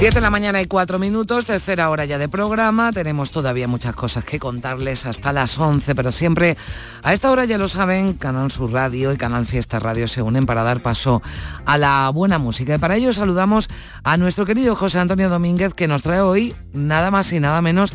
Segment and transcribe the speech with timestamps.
[0.00, 2.92] 10 de la mañana y 4 minutos, tercera hora ya de programa.
[2.92, 6.56] Tenemos todavía muchas cosas que contarles hasta las 11, pero siempre
[7.02, 10.46] a esta hora ya lo saben, Canal Sur Radio y Canal Fiesta Radio se unen
[10.46, 11.22] para dar paso
[11.64, 12.74] a la buena música.
[12.74, 13.68] Y para ello saludamos
[14.02, 17.92] a nuestro querido José Antonio Domínguez que nos trae hoy nada más y nada menos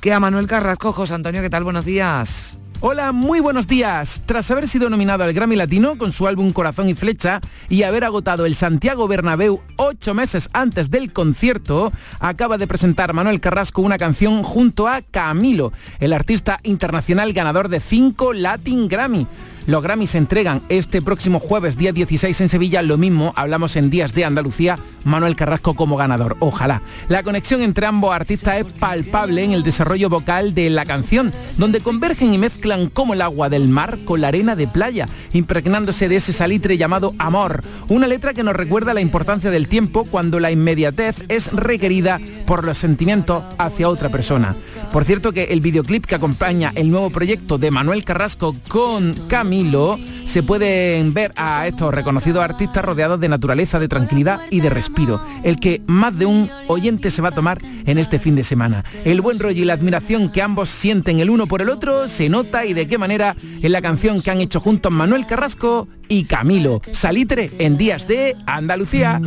[0.00, 0.92] que a Manuel Carrasco.
[0.92, 1.64] José Antonio, ¿qué tal?
[1.64, 2.56] Buenos días.
[2.82, 4.22] Hola, muy buenos días.
[4.24, 8.04] Tras haber sido nominado al Grammy Latino con su álbum Corazón y Flecha y haber
[8.04, 13.98] agotado el Santiago Bernabéu ocho meses antes del concierto, acaba de presentar Manuel Carrasco una
[13.98, 19.26] canción junto a Camilo, el artista internacional ganador de cinco Latin Grammy.
[19.70, 22.82] Los Grammys se entregan este próximo jueves, día 16 en Sevilla.
[22.82, 26.36] Lo mismo, hablamos en Días de Andalucía, Manuel Carrasco como ganador.
[26.40, 26.82] Ojalá.
[27.06, 31.82] La conexión entre ambos artistas es palpable en el desarrollo vocal de la canción, donde
[31.82, 36.16] convergen y mezclan como el agua del mar con la arena de playa, impregnándose de
[36.16, 37.60] ese salitre llamado amor.
[37.86, 42.64] Una letra que nos recuerda la importancia del tiempo cuando la inmediatez es requerida por
[42.64, 44.56] los sentimientos hacia otra persona.
[44.92, 49.96] Por cierto que el videoclip que acompaña el nuevo proyecto de Manuel Carrasco con Camilo
[50.24, 55.20] se pueden ver a estos reconocidos artistas rodeados de naturaleza, de tranquilidad y de respiro,
[55.44, 58.84] el que más de un oyente se va a tomar en este fin de semana.
[59.04, 62.28] El buen rollo y la admiración que ambos sienten el uno por el otro se
[62.28, 66.24] nota y de qué manera en la canción que han hecho juntos Manuel Carrasco y
[66.24, 69.20] Camilo, Salitre en Días de Andalucía.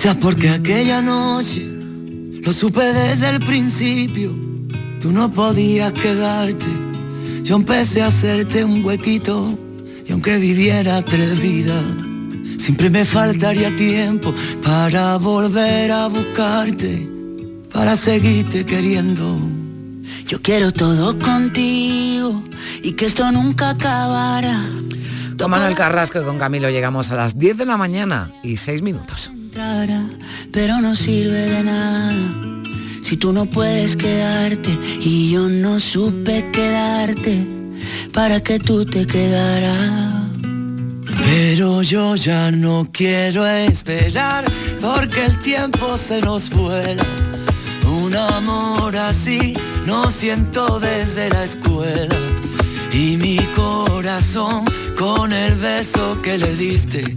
[0.00, 4.34] Quizás porque aquella noche lo supe desde el principio.
[4.98, 6.64] Tú no podías quedarte.
[7.42, 9.58] Yo empecé a hacerte un huequito.
[10.06, 11.84] Y aunque viviera tres vidas,
[12.56, 17.06] siempre me faltaría tiempo para volver a buscarte,
[17.70, 19.38] para seguirte queriendo.
[20.26, 22.42] Yo quiero todo contigo
[22.82, 24.64] y que esto nunca acabara.
[25.38, 28.80] Con Manuel Carrasco y con Camilo llegamos a las 10 de la mañana y 6
[28.80, 29.30] minutos
[30.52, 32.14] pero no sirve de nada.
[33.02, 37.46] Si tú no puedes quedarte y yo no supe quedarte
[38.12, 40.28] para que tú te quedaras.
[41.24, 44.44] Pero yo ya no quiero esperar
[44.80, 47.04] porque el tiempo se nos vuela.
[47.86, 49.54] Un amor así
[49.86, 52.16] no siento desde la escuela
[52.92, 54.64] y mi corazón
[54.96, 57.16] con el beso que le diste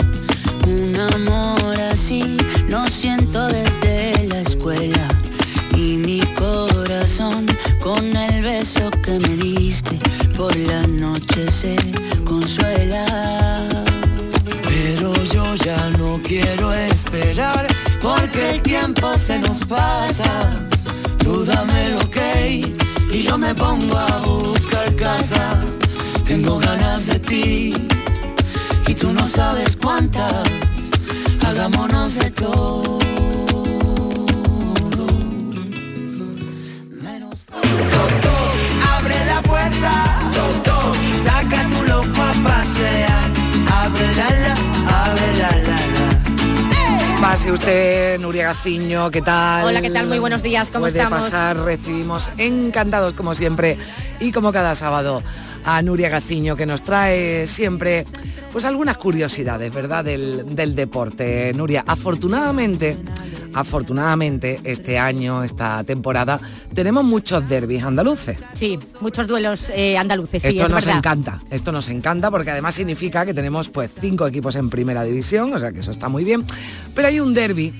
[1.09, 5.07] Amor así no siento desde la escuela
[5.75, 7.47] y mi corazón
[7.81, 9.97] con el beso que me diste
[10.37, 11.75] por la noche se
[12.23, 13.67] consuela.
[14.63, 17.65] Pero yo ya no quiero esperar
[18.01, 20.67] porque el tiempo se nos pasa.
[21.17, 22.75] Tú dame lo que
[23.11, 25.59] y yo me pongo a buscar casa.
[26.23, 27.73] Tengo ganas de ti
[28.87, 30.70] y tú no sabes cuántas.
[31.51, 32.99] Hagámonos de todo.
[36.89, 38.51] Menos Doctor,
[38.95, 40.31] abre la puerta.
[40.33, 40.95] Doctor,
[41.25, 43.29] saca tu loco a pasear.
[43.69, 44.53] Abre la la,
[45.03, 45.77] abre la la
[47.15, 47.19] la.
[47.19, 49.65] Pase usted, Nuria Gaciño, ¿qué tal?
[49.65, 50.07] Hola, ¿qué tal?
[50.07, 51.25] Muy buenos días, ¿cómo Puede estamos?
[51.25, 53.77] pasar, recibimos encantados como siempre
[54.21, 55.21] y como cada sábado
[55.65, 58.05] a Nuria Gaciño que nos trae siempre
[58.51, 60.03] pues algunas curiosidades, ¿verdad?
[60.03, 61.53] Del, del deporte.
[61.55, 62.97] Nuria, afortunadamente,
[63.53, 66.39] afortunadamente este año, esta temporada,
[66.73, 68.37] tenemos muchos derbis andaluces.
[68.53, 70.41] Sí, muchos duelos eh, andaluces.
[70.41, 70.97] Sí, esto es nos verdad.
[70.97, 75.53] encanta, esto nos encanta porque además significa que tenemos pues cinco equipos en primera división,
[75.53, 76.43] o sea que eso está muy bien.
[76.93, 77.73] Pero hay un derby,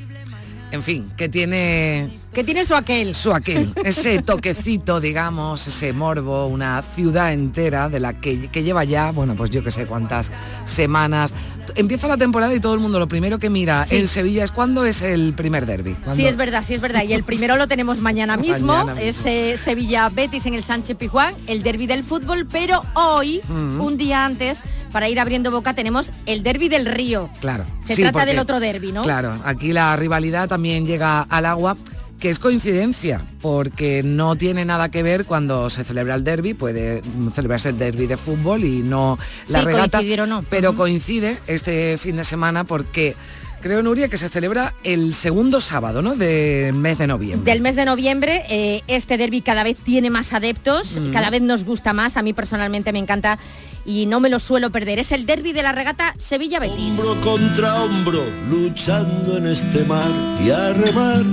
[0.71, 3.13] en fin, que tiene Que tiene su aquel.
[3.15, 8.83] su aquel, ese toquecito, digamos, ese morbo, una ciudad entera de la que, que lleva
[8.83, 10.31] ya, bueno, pues yo que sé cuántas
[10.65, 11.33] semanas.
[11.75, 13.95] Empieza la temporada y todo el mundo lo primero que mira Sí.
[13.97, 15.95] en Sevilla es cuándo es el primer derby.
[16.15, 17.03] Sí, es verdad, sí, es verdad.
[17.07, 19.09] Y el primero lo tenemos mañana mismo, Mañana mismo.
[19.09, 23.79] es eh, Sevilla-Betis en el Sánchez Pizjuán, el derby del fútbol, pero hoy, Mm.
[23.81, 24.57] un día antes,
[24.91, 27.29] para ir abriendo boca, tenemos el derby del Río.
[27.39, 27.65] Claro.
[27.85, 29.03] Se sí, trata porque- del otro derby, ¿no?
[29.03, 31.77] Claro, aquí la rivalidad también llega al agua
[32.19, 37.01] que es coincidencia, porque no tiene nada que ver cuando se celebra el derby, puede
[37.33, 39.17] celebrarse el derby de fútbol y no
[39.47, 40.45] la Sí, regata, coincidir o no.
[40.47, 43.15] pero coincide este fin de semana porque
[43.59, 46.15] creo, Nuria, que se celebra el segundo sábado, ¿no?
[46.15, 47.51] De mes de noviembre.
[47.51, 51.11] Del mes de noviembre, eh, este derby cada vez tiene más adeptos, Mm.
[51.11, 53.39] cada vez nos gusta más, a mí personalmente me encanta
[53.85, 54.99] y no me lo suelo perder.
[54.99, 56.99] Es el derby de la regata Sevilla-Betis.
[56.99, 60.09] Hombro contra hombro, luchando en este mar
[60.43, 61.23] y a remar,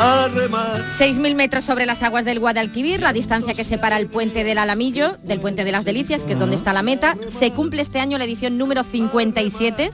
[0.00, 0.86] a remar.
[0.98, 5.18] 6.000 metros sobre las aguas del Guadalquivir, la distancia que separa el puente del Alamillo
[5.22, 7.16] del puente de las Delicias, que es donde está la meta.
[7.28, 9.90] Se cumple este año la edición número 57.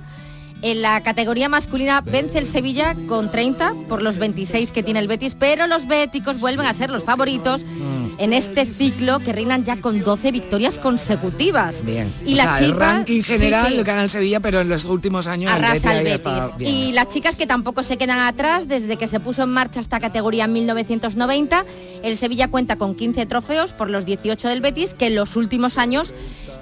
[0.66, 5.06] En la categoría masculina vence el Sevilla con 30 por los 26 que tiene el
[5.06, 7.64] Betis, pero los béticos vuelven a ser los favoritos
[8.18, 11.84] en este ciclo que reinan ya con 12 victorias consecutivas.
[11.84, 12.12] Bien.
[12.26, 13.82] Y O la sea, el chica- ranking sí, general sí.
[13.84, 16.14] gana el Sevilla, pero en los últimos años el Betis Arrasa el Betis.
[16.16, 16.70] estado bien.
[16.74, 20.00] Y las chicas que tampoco se quedan atrás desde que se puso en marcha esta
[20.00, 21.64] categoría en 1990.
[22.02, 25.78] El Sevilla cuenta con 15 trofeos por los 18 del Betis, que en los últimos
[25.78, 26.12] años,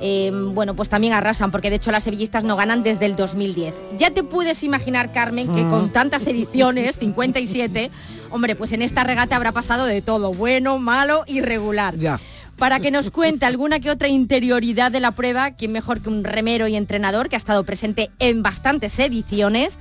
[0.07, 3.75] eh, bueno, pues también arrasan, porque de hecho las sevillistas no ganan desde el 2010.
[3.97, 7.91] Ya te puedes imaginar, Carmen, que con tantas ediciones, 57,
[8.31, 12.21] hombre, pues en esta regata habrá pasado de todo, bueno, malo y regular Ya.
[12.57, 16.25] Para que nos cuente alguna que otra interioridad de la prueba, quién mejor que un
[16.25, 19.79] remero y entrenador que ha estado presente en bastantes ediciones,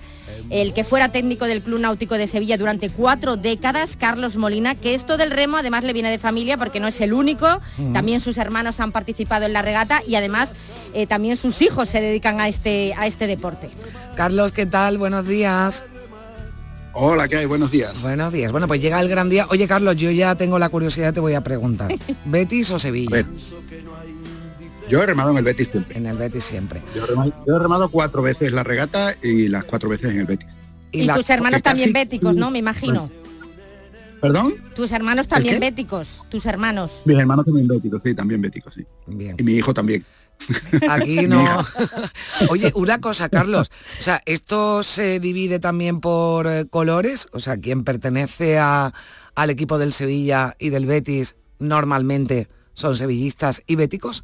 [0.49, 4.93] el que fuera técnico del Club Náutico de Sevilla durante cuatro décadas, Carlos Molina, que
[4.93, 7.61] esto del remo además le viene de familia porque no es el único,
[7.93, 10.53] también sus hermanos han participado en la regata y además
[10.93, 13.69] eh, también sus hijos se dedican a este, a este deporte.
[14.15, 14.97] Carlos, ¿qué tal?
[14.97, 15.83] Buenos días.
[16.93, 17.45] Hola, ¿qué hay?
[17.45, 18.01] Buenos días.
[18.03, 18.51] Buenos días.
[18.51, 19.47] Bueno, pues llega el gran día.
[19.49, 21.91] Oye, Carlos, yo ya tengo la curiosidad, te voy a preguntar.
[22.25, 23.09] ¿Betis o A Sevilla?
[23.09, 23.25] ver,
[24.89, 25.97] yo he remado en el Betis siempre.
[25.97, 26.83] En el Betis siempre.
[26.95, 30.19] Yo he, remado, yo he remado cuatro veces la regata y las cuatro veces en
[30.19, 30.49] el Betis.
[30.91, 32.51] Y, la- tus hermanos también casi- béticos, ¿no?
[32.51, 33.09] Me imagino.
[34.21, 34.53] ¿Perdón?
[34.75, 37.01] Tus hermanos también béticos, tus hermanos.
[37.05, 38.85] Mis hermanos también béticos, sí, también béticos, sí.
[39.07, 39.35] Bien.
[39.37, 40.05] Y mi hijo también.
[40.89, 41.43] Aquí no.
[42.49, 43.71] Oye, una cosa, Carlos.
[43.99, 47.27] O sea, ¿esto se divide también por eh, colores?
[47.31, 48.93] O sea, quien pertenece a-
[49.35, 54.23] al equipo del Sevilla y del Betis normalmente son sevillistas y béticos.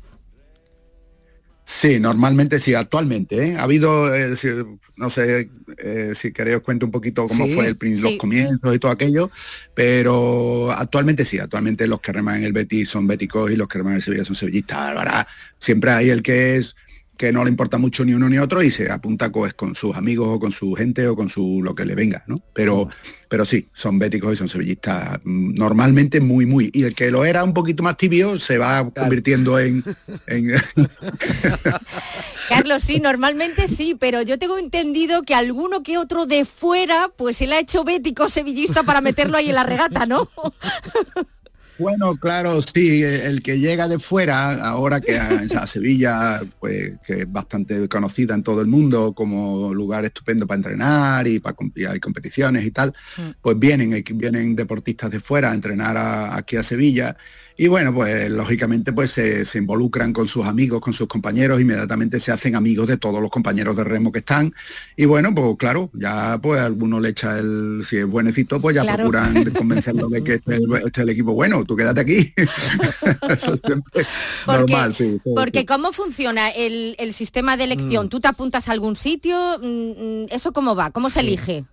[1.72, 3.50] Sí, normalmente sí, actualmente.
[3.50, 3.56] ¿eh?
[3.56, 4.48] Ha habido, eh, si-
[4.96, 5.52] no sé
[5.84, 8.18] eh, si queréis os cuento un poquito cómo Sí, fue el, los sí.
[8.18, 9.30] comienzos y todo aquello,
[9.76, 13.78] pero actualmente sí, actualmente los que reman en el Betis son béticos y los que
[13.78, 14.78] reman en el Sevilla son sevillistas.
[14.80, 15.28] Ahora,
[15.60, 16.76] siempre hay el que es
[17.20, 19.94] que no le importa mucho ni uno ni otro y se apunta pues, con sus
[19.94, 22.38] amigos o con su gente o con su lo que le venga, ¿no?
[22.54, 22.88] Pero,
[23.28, 26.70] pero sí, son béticos y son sevillistas mm, normalmente muy, muy.
[26.74, 29.84] Y el que lo era un poquito más tibio se va convirtiendo en-
[30.28, 30.50] en
[32.48, 37.42] Carlos, sí, normalmente sí, pero yo tengo entendido que alguno que otro de fuera, pues
[37.42, 40.30] él ha hecho bético sevillista para meterlo ahí en la regata, ¿no?
[41.80, 45.30] Bueno, claro, sí, el que llega de fuera, ahora que a,
[45.64, 50.58] a Sevilla, pues que es bastante conocida en todo el mundo como lugar estupendo para
[50.58, 51.56] entrenar y para
[52.02, 52.94] competiciones y tal,
[53.42, 57.16] pues vienen, vienen deportistas de fuera a entrenar a- aquí a Sevilla
[57.62, 62.18] y bueno, pues lógicamente pues se, se involucran con sus amigos, con sus compañeros, inmediatamente
[62.18, 64.54] se hacen amigos de todos los compañeros de remo que están
[64.96, 68.84] y bueno, pues claro, ya pues alguno le echa el, si es buenecito, pues ya
[68.84, 69.10] Claro.
[69.10, 72.34] procuran convencerlo de que este este es el equipo bueno, tú quédate aquí.
[73.30, 74.06] Eso es siempre
[74.46, 75.20] Porque, normal, sí.
[75.36, 75.66] porque sí.
[75.66, 78.08] ¿cómo funciona el, el sistema de elección?
[78.08, 79.60] ¿Tú te apuntas a algún sitio?
[79.62, 80.92] Mm, mm, ¿Eso cómo va?
[80.92, 81.66] ¿Cómo se elige?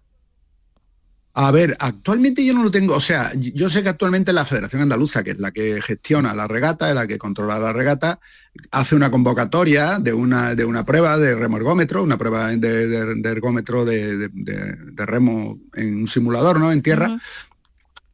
[1.39, 4.81] A ver, actualmente yo no lo tengo, o sea, yo sé que actualmente la Federación
[4.81, 8.21] Andaluza, que es la que gestiona la regata, es la que controla la regata,
[8.71, 13.15] hace una convocatoria de una, de una prueba de remo ergómetro, una prueba de, de-
[13.17, 14.31] de ergómetro de,
[14.97, 16.73] remo en un simulador, ¿no?
[16.73, 17.21] En tierra.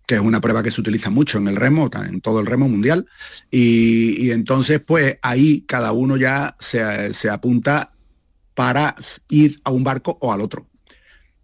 [0.05, 2.69] Que es una prueba que se utiliza mucho en el remo, en todo el remo
[2.69, 3.07] mundial,
[3.53, 7.93] y, entonces pues ahí cada uno ya se, se apunta
[8.55, 8.97] para
[9.29, 10.72] ir a un barco o al otro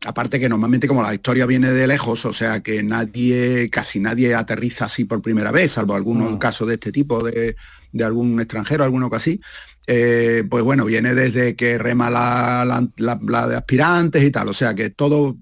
[0.05, 4.35] aparte que normalmente como la historia viene de lejos, o sea que nadie, casi nadie
[4.35, 6.39] aterriza así por primera vez, salvo algunos mm.
[6.39, 7.57] casos de este tipo de,
[7.93, 9.41] de, algún extranjero, alguno que así,
[9.87, 14.75] eh, pues bueno, viene desde que rema la, la, de aspirantes y tal, o sea
[14.75, 15.37] que todo,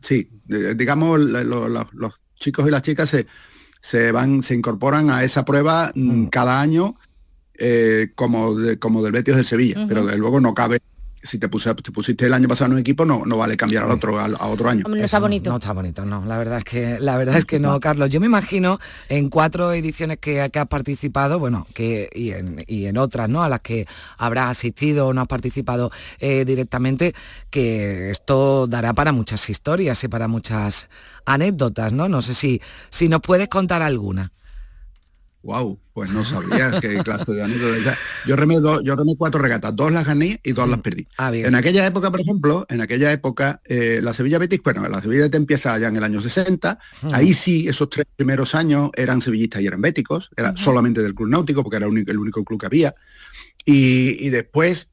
[0.00, 3.26] sí, digamos, los chicos y las chicas se,
[3.80, 6.96] se van, se incorporan a esa prueba mm, cada año
[7.56, 10.80] eh, como, como del Betis del Sevilla, pero luego no cabe
[11.24, 14.20] si te, pusiste el año pasado en un equipo, no, no vale cambiar al otro,
[14.20, 14.84] a otro año.
[14.86, 15.50] No está bonito.
[15.50, 16.24] No está bonito, no.
[16.26, 18.10] La verdad es que, la verdad es que no, Carlos.
[18.10, 18.78] Yo me imagino
[19.08, 23.42] en cuatro ediciones que, que has participado, bueno, que y en, y en, otras, ¿no?
[23.42, 23.86] A las que
[24.18, 27.14] habrás asistido o no has participado eh, directamente,
[27.48, 30.88] que esto dará para muchas historias y para muchas
[31.24, 32.06] anécdotas, ¿no?
[32.08, 34.30] No sé si, si nos puedes contar alguna.
[35.44, 37.98] Wow, pues no sabía qué clase de anécdota.
[38.26, 41.06] Yo remé, dos, yo remé cuatro regatas, dos las gané y dos las perdí.
[41.18, 45.02] Ah, en aquella época, por ejemplo, en aquella época, eh, la Sevilla Betis, bueno, la
[45.02, 46.78] Sevilla Betis empieza ya en el año 60.
[47.12, 51.28] Ahí sí, esos tres primeros años eran sevillistas y eran béticos, era solamente del club
[51.28, 52.94] náutico, porque era el único, el único club que había.
[53.66, 54.88] Y, después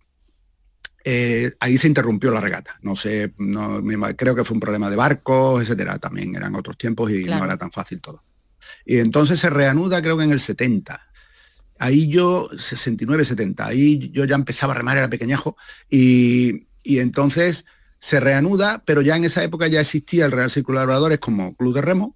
[1.05, 2.77] eh, ahí se interrumpió la regata.
[2.81, 3.81] No sé, no,
[4.17, 5.97] creo que fue un problema de barcos, etcétera.
[5.97, 8.21] También eran otros tiempos y no era tan fácil todo.
[8.85, 11.01] Y entonces se reanuda creo que en el 70.
[11.79, 15.57] Ahí yo, 69, 70, ahí yo ya empezaba a remar, era pequeñajo,
[15.89, 17.65] y, entonces
[17.99, 21.55] se reanuda, pero ya en esa época ya existía el Real Círculo de Labradores como
[21.55, 22.15] club de remo,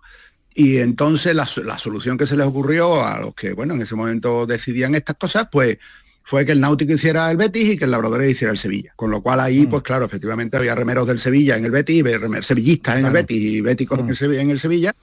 [0.54, 4.46] y entonces la, solución que se les ocurrió a los que, bueno, en ese momento
[4.46, 5.80] decidían estas cosas, pues
[6.22, 8.94] fue que el Náutico hiciera el Betis y que el Labradores hiciera el Sevilla.
[8.96, 9.70] Con lo cual ahí, mm.
[9.70, 13.38] pues claro, efectivamente había remeros del Sevilla en el Betis, y sevillistas en el Betis
[13.38, 14.34] y béticos mm.
[14.34, 14.94] en el Sevilla,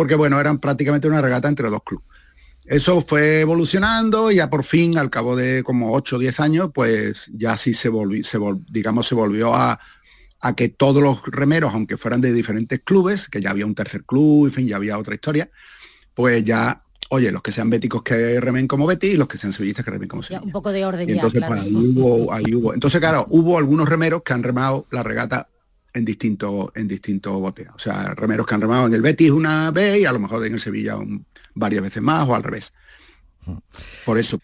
[0.00, 2.06] porque bueno, eran prácticamente una regata entre dos clubes.
[2.64, 6.70] Eso fue evolucionando y ya por fin, al cabo de como 8 o 10 años,
[6.72, 8.38] pues ya sí se volvió, se
[8.70, 9.78] digamos, se volvió a,
[10.56, 14.46] que todos los remeros, aunque fueran de diferentes clubes, que ya había un tercer club,
[14.46, 15.50] en fin, ya había otra historia,
[16.14, 19.52] pues ya, oye, los que sean béticos que remen como Betis y los que sean
[19.52, 20.40] sevillistas que remen como Sevilla.
[20.42, 22.72] un poco de orden entonces, pues, ahí, hubo, ahí hubo.
[22.72, 25.50] Entonces, claro, hubo algunos remeros que han remado la regata
[25.94, 27.68] en distintos en distintos botes.
[27.74, 30.44] O sea, remeros que han remado en el Betis una vez y a lo mejor
[30.44, 30.98] en el Sevilla
[31.54, 32.72] varias veces más o al revés.
[34.04, 34.38] Por eso,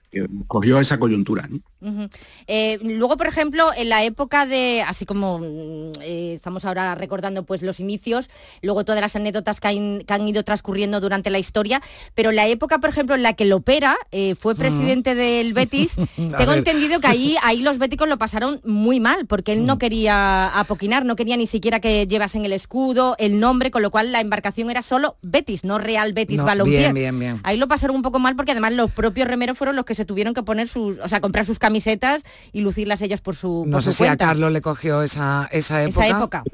[0.46, 1.48] cogió esa coyuntura.
[2.46, 7.44] Eh, luego, por ejemplo, en la época de, así como mm, eh, estamos ahora recordando
[7.44, 8.30] pues los inicios,
[8.62, 11.82] luego todas las anécdotas que han, ido transcurriendo durante la historia,
[12.14, 16.54] pero la época, por ejemplo, en la que Lopera eh, fue presidente del Betis, tengo
[16.54, 19.78] entendido que ahí, ahí los béticos lo pasaron muy mal, porque él no mm.
[19.78, 24.12] quería apoquinar, no quería ni siquiera que llevasen el escudo, el nombre, con lo cual
[24.12, 27.40] la embarcación era solo Betis, no Real Betis no, Bien, bien, bien.
[27.42, 30.04] Ahí lo pasaron un poco mal porque además los propios remeros fueron los que se
[30.04, 33.80] tuvieron que poner sus, o sea, comprar sus camisetas y lucirlas ellas por su No
[33.80, 36.44] sé si a Carlos le cogió esa, esa época.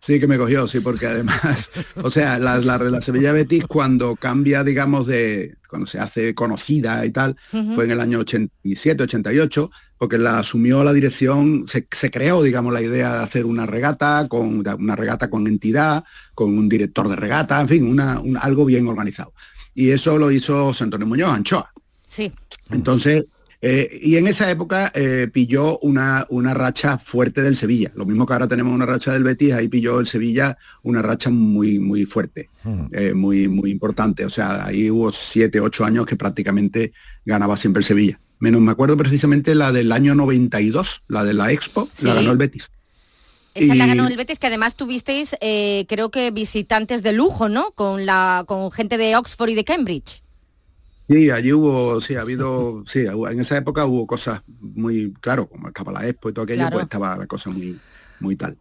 [0.00, 0.20] Sí.
[0.20, 1.70] que me cogió, sí, porque además,
[2.02, 7.04] o sea, la, la, la, Sevilla Betis cuando cambia, digamos, de, cuando se hace conocida
[7.04, 7.36] y tal,
[7.74, 12.80] fue en el año 87, 88, porque la asumió la dirección, se, creó, digamos, la
[12.80, 16.04] idea de hacer una regata, con una regata con entidad,
[16.34, 19.32] con un director de regata, en fin, una, algo bien organizado
[19.76, 21.70] y eso lo hizo Antonio Muñoz, Anchoa.
[22.08, 22.32] Sí.
[22.70, 23.26] Entonces,
[23.62, 27.90] eh, y en esa época eh, pilló una, una racha fuerte del Sevilla.
[27.94, 31.30] Lo mismo que ahora tenemos una racha del Betis, ahí pilló el Sevilla una racha
[31.30, 32.86] muy, muy fuerte, hmm.
[32.92, 34.24] eh, muy, muy importante.
[34.24, 36.92] O sea, ahí hubo siete, ocho años que prácticamente
[37.24, 38.20] ganaba siempre el Sevilla.
[38.38, 42.38] Menos me acuerdo precisamente la del año 92, la de la Expo, la ganó el
[42.38, 42.70] Betis.
[43.54, 47.70] Esa la ganó el Betis, que además tuvisteis, eh, creo que visitantes de lujo, ¿no?
[47.70, 50.22] Con, la, con gente de Oxford y de Cambridge.
[51.08, 55.68] Sí, allí hubo, sí, ha habido, sí, en esa época hubo cosas muy, claro, como
[55.68, 57.78] estaba la Expo y todo aquello, pues estaba la cosa muy,
[58.18, 58.58] muy tal.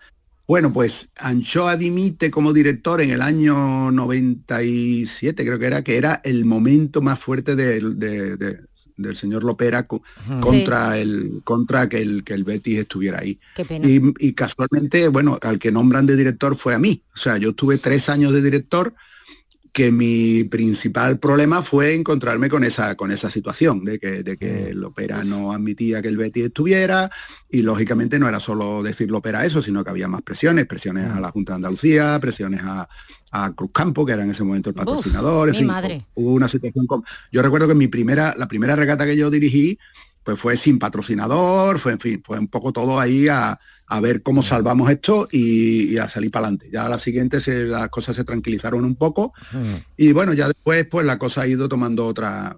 [0.48, 6.22] Bueno, pues Anchoa dimite como director en el año 97, creo que era, que era
[6.24, 7.80] el momento más fuerte de,
[8.98, 9.88] del señor Lopera
[10.40, 13.40] contra el contra que el que el Betis estuviera ahí.
[13.84, 17.02] Y, y, casualmente, bueno, al que nombran de director fue a mí.
[17.16, 18.94] O sea, yo tuve tres años de director
[19.76, 24.50] que mi principal problema fue encontrarme con esa, con esa situación de que, de que
[24.50, 24.68] mm.
[24.68, 27.12] el Opera no admitía que el Betis estuviera
[27.52, 31.16] y lógicamente no era solo decir Opera eso, sino que había más presiones, presiones a
[31.16, 31.22] mm.
[31.22, 32.88] la Junta de Andalucía, presiones a,
[33.32, 35.70] a Cruz Campo, que era en ese momento el patrocinador, en fin,
[36.14, 37.04] hubo una situación como...
[37.30, 39.78] Yo recuerdo que mi primera, la primera regata que yo dirigí,
[40.26, 44.24] pues fue sin patrocinador, fue en fin, fue un poco todo ahí a, a ver
[44.24, 46.68] cómo salvamos esto y, a salir para adelante.
[46.74, 49.34] Ya a la siguiente se, las cosas se tranquilizaron un poco
[49.96, 52.58] y bueno, ya después pues la cosa ha ido tomando otra,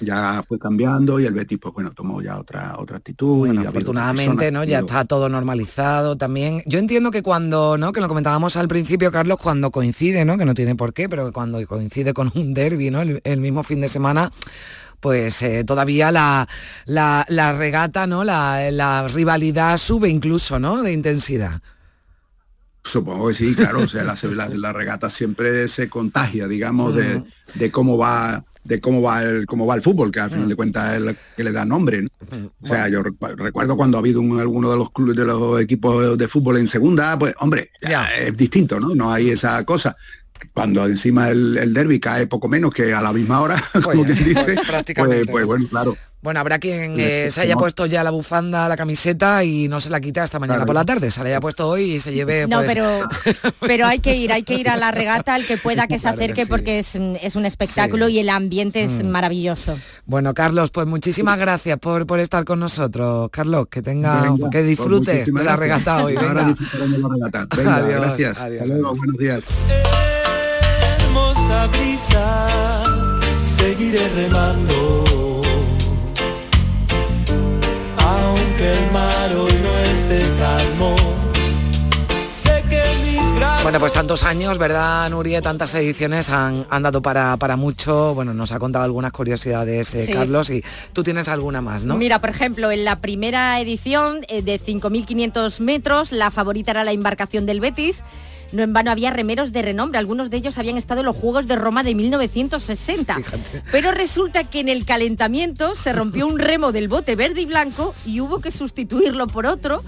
[0.00, 4.52] ya fue cambiando y el Betis pues bueno tomó ya otra otra actitud y afortunadamente
[4.52, 6.62] no ya está todo normalizado también.
[6.66, 10.44] Yo entiendo que cuando no que lo comentábamos al principio Carlos cuando coincide no que
[10.44, 13.88] no tiene por qué pero cuando coincide con un derby no el mismo fin de
[13.88, 14.30] semana
[15.04, 16.48] pues eh, todavía la,
[16.86, 18.24] la, regata, ¿no?
[18.24, 20.82] La, rivalidad sube incluso, ¿no?
[20.82, 21.60] De intensidad.
[22.82, 23.80] Supongo que sí, claro.
[23.80, 29.44] O sea, la, regata siempre se contagia, digamos, de, cómo va de cómo va el
[29.44, 32.06] cómo va el fútbol, que al final de cuentas es el que le da nombre.
[32.62, 36.28] O sea, yo recuerdo cuando ha habido alguno de los clubes de los equipos de
[36.28, 37.70] fútbol en segunda, pues hombre,
[38.18, 38.94] es distinto, ¿no?
[38.94, 39.94] No hay esa cosa
[40.52, 44.24] cuando encima el, el derby cae poco menos que a la misma hora, como quien
[44.24, 44.56] dice,
[44.96, 45.96] pues, pues, bueno, claro.
[46.22, 49.90] Bueno, habrá quien eh, se haya puesto ya la bufanda, la camiseta y no se
[49.90, 51.10] la quita hasta mañana por la tarde.
[51.10, 52.46] Se la haya puesto hoy y se lleve.
[52.46, 53.08] No, pues, pero,
[53.60, 56.08] pero hay que ir, hay que ir a la regata, el que pueda que se
[56.08, 59.06] acerque porque es, un espectáculo y el ambiente es mm.
[59.06, 59.78] maravilloso.
[60.06, 63.28] Bueno, Carlos, pues muchísimas gracias por, por estar con nosotros.
[63.30, 66.16] Carlos, que tenga, que pues disfrutes de la regata hoy.
[66.16, 67.46] Ahora disfrutaremos de la regata.
[67.54, 68.40] Venga, gracias.
[68.40, 69.42] Adiós, buenos días
[71.68, 72.46] brisa,
[73.46, 75.42] seguiré remando.
[77.96, 81.14] Aunque el mar hoy no esté calmo.
[83.64, 85.40] Bueno, pues tantos años, ¿verdad, Nuria?
[85.40, 88.14] Tantas ediciones han, dado para, para, mucho.
[88.14, 91.96] Bueno, nos ha contado algunas curiosidades, eh, Carlos, y tú tienes alguna más, ¿no?
[91.96, 96.92] Mira, por ejemplo, en la primera edición eh, de 5.500 metros, la favorita era la
[96.92, 98.04] embarcación del Betis
[98.52, 101.46] no en vano había remeros de renombre, algunos de ellos habían estado en los Juegos
[101.46, 103.16] de Roma de 1960.
[103.70, 107.94] Pero resulta que en el calentamiento se rompió un remo del bote verde y blanco
[108.06, 109.82] y hubo que sustituirlo por otro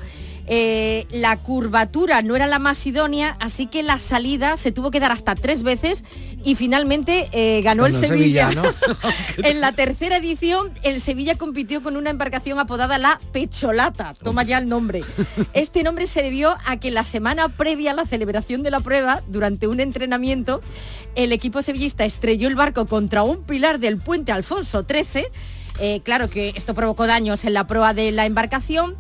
[0.49, 5.00] eh, la curvatura no era la más idónea, así que la salida se tuvo que
[5.00, 6.05] dar hasta tres veces
[6.45, 8.50] y finalmente eh, ganó el Sevilla.
[9.38, 14.15] en la tercera edición, el Sevilla compitió con una embarcación apodada la Pecholata.
[14.15, 15.03] Toma ya el nombre.
[15.53, 19.23] Este nombre se debió a que la semana previa a la celebración de la prueba,
[19.26, 20.61] durante un entrenamiento,
[21.16, 25.25] el equipo sevillista estrelló el barco contra un pilar del puente Alfonso XIII.
[25.81, 28.97] Eh, claro que esto provocó daños en la proa de la embarcación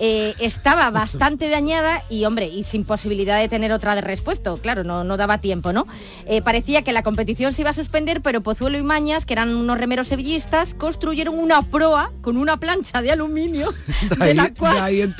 [0.00, 4.54] eh, estaba bastante dañada y, hombre, y sin posibilidad de tener otra de respuesta.
[4.62, 5.86] Claro, no, no daba tiempo, ¿no?
[6.26, 9.56] Eh, parecía que la competición se iba a suspender, pero Pozuelo y Mañas, que eran
[9.56, 13.74] unos remeros sevillistas, construyeron una proa con una plancha de aluminio
[14.18, 14.78] de, la cual...
[14.80, 15.14] ahí el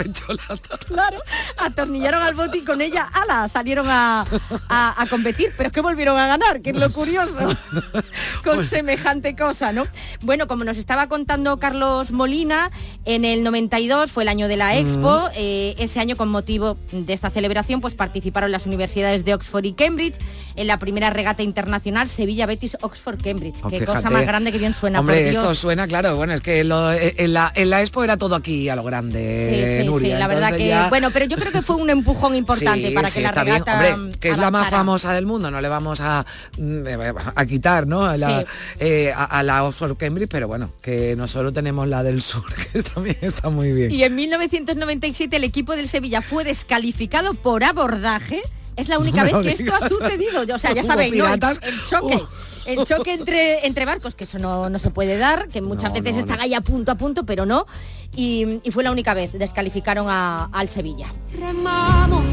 [0.87, 1.19] Claro,
[1.57, 4.25] atornillaron al bote y con ella, ala, salieron a,
[4.69, 7.35] a, competir, pero es que volvieron a ganar, que es lo curioso,
[8.45, 9.87] con pues semejante cosa, ¿no?
[10.21, 12.71] Bueno, como nos estaba contando Carlos Molina,
[13.05, 15.29] en el 92 fue el año de la Expo.
[15.35, 19.73] Eh, ese año, con motivo de esta celebración, pues participaron las universidades de Oxford y
[19.73, 20.17] Cambridge
[20.57, 23.61] en la primera regata internacional Sevilla Betis Oxford Cambridge.
[23.63, 25.01] Oh, Qué cosa más grande que bien suena.
[25.01, 28.77] Hombre, esto suena, claro, bueno, es que eh, en, la, Expo era todo aquí a
[28.77, 29.83] lo grande.
[29.83, 30.75] Sí, sí, sí la verdad que.
[30.89, 33.97] Bueno, pero yo creo que fue un empujón importante para que la regata.
[34.21, 36.25] que es la más famosa del mundo, no le vamos a,
[36.59, 36.87] mm,
[37.35, 38.05] a quitar, ¿no?
[38.05, 38.45] A la,
[38.81, 42.83] eh, a, la Oxford Cambridge, pero bueno, que no solo tenemos la del sur, que
[42.83, 43.93] también está muy bien.
[43.93, 44.15] Y en
[44.59, 48.43] 1997 el equipo del Sevilla fue descalificado por abordaje
[48.77, 50.43] es la única vez que esto ha sucedido.
[50.55, 52.23] O sea, ya sabéis, el, choque.
[52.65, 56.41] El choque entre, entre barcos, que eso no, se puede dar, que muchas veces están
[56.41, 57.67] ahí a punto a punto, pero no.
[58.15, 61.13] Y, fue la única vez, descalificaron al Sevilla.
[61.33, 62.29] Remamos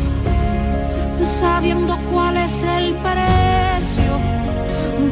[1.40, 4.20] sabiendo cuál es el precio,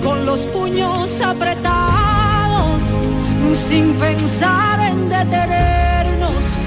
[0.04, 2.84] con los puños apretados,
[3.68, 5.93] sin pensar en detener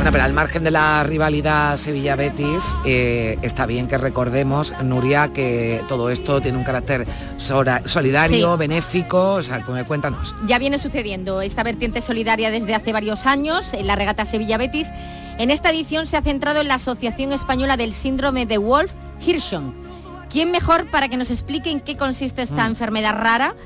[0.07, 5.83] bueno, pero al margen de la rivalidad Sevilla-Betis, eh, está bien que recordemos, Nuria, que
[5.89, 7.05] todo esto tiene un carácter
[7.39, 10.33] solidario, benéfico, o sea, cuéntanos.
[10.47, 14.91] Ya viene sucediendo esta vertiente solidaria desde hace varios años en la regata Sevilla-Betis.
[15.39, 19.75] En esta edición se ha centrado en la Asociación Española del Síndrome de Wolf-Hirschhorn.
[20.31, 22.71] ¿Quién mejor para que nos explique en qué consiste esta mm.
[22.71, 23.57] enfermedad rara?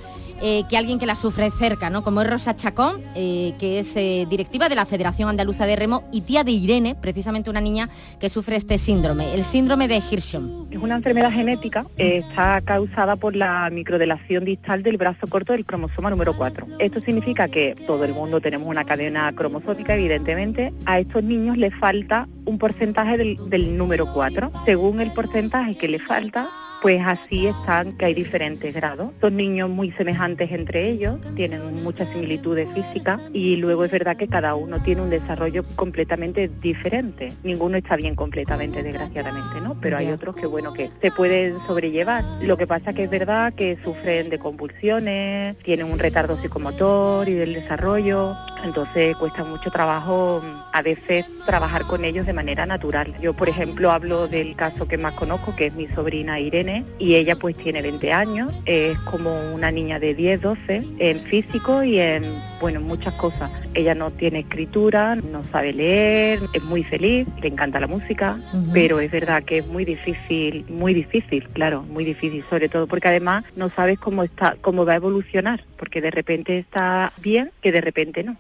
[0.43, 2.03] Eh, que alguien que la sufre cerca, ¿no?
[2.03, 6.09] Como es Rosa Chacón, eh, que es eh, directiva de la Federación Andaluza de Remo
[6.13, 10.69] y tía de Irene, precisamente una niña que sufre este síndrome, el síndrome de Hirschhorn.
[10.71, 16.09] Es una enfermedad genética, está causada por la microdelación distal del brazo corto del cromosoma
[16.09, 16.67] número 4.
[16.79, 21.75] Esto significa que todo el mundo tenemos una cadena cromosómica, evidentemente, a estos niños les
[21.75, 24.51] falta un porcentaje del, del número 4.
[24.65, 26.49] Según el porcentaje que le falta,
[26.83, 29.13] pues así están, que hay diferentes grados.
[29.21, 34.29] Son niños muy semejantes entre ellos, tienen muchas similitudes físicas y luego es verdad que
[34.29, 37.33] cada uno tiene un desarrollo completamente diferente.
[37.43, 39.79] Ninguno está bien completamente, desgraciadamente, ¿no?
[39.81, 42.25] Pero hay otros que, bueno, que se pueden sobrellevar.
[42.43, 47.35] Lo que pasa que es verdad que sufren de convulsiones, tienen un retardo psicomotor y
[47.35, 53.15] del desarrollo, entonces cuesta mucho trabajo mm, a veces trabajar con ellos de manera natural.
[53.21, 57.15] Yo, por ejemplo, hablo del caso que más conozco, que es mi sobrina Irene, y
[57.15, 61.99] ella pues tiene 20 años, es como una niña de 10, 12 en físico y
[61.99, 62.25] en,
[62.61, 63.51] bueno, en muchas cosas.
[63.75, 68.39] Ella no tiene escritura, no sabe leer, es muy feliz, le encanta la música,
[68.73, 73.09] pero es verdad que es muy difícil, muy difícil, claro, muy difícil, sobre todo porque
[73.09, 77.73] además no sabes cómo está, cómo va a evolucionar, porque de repente está bien, que
[77.73, 78.37] de repente no.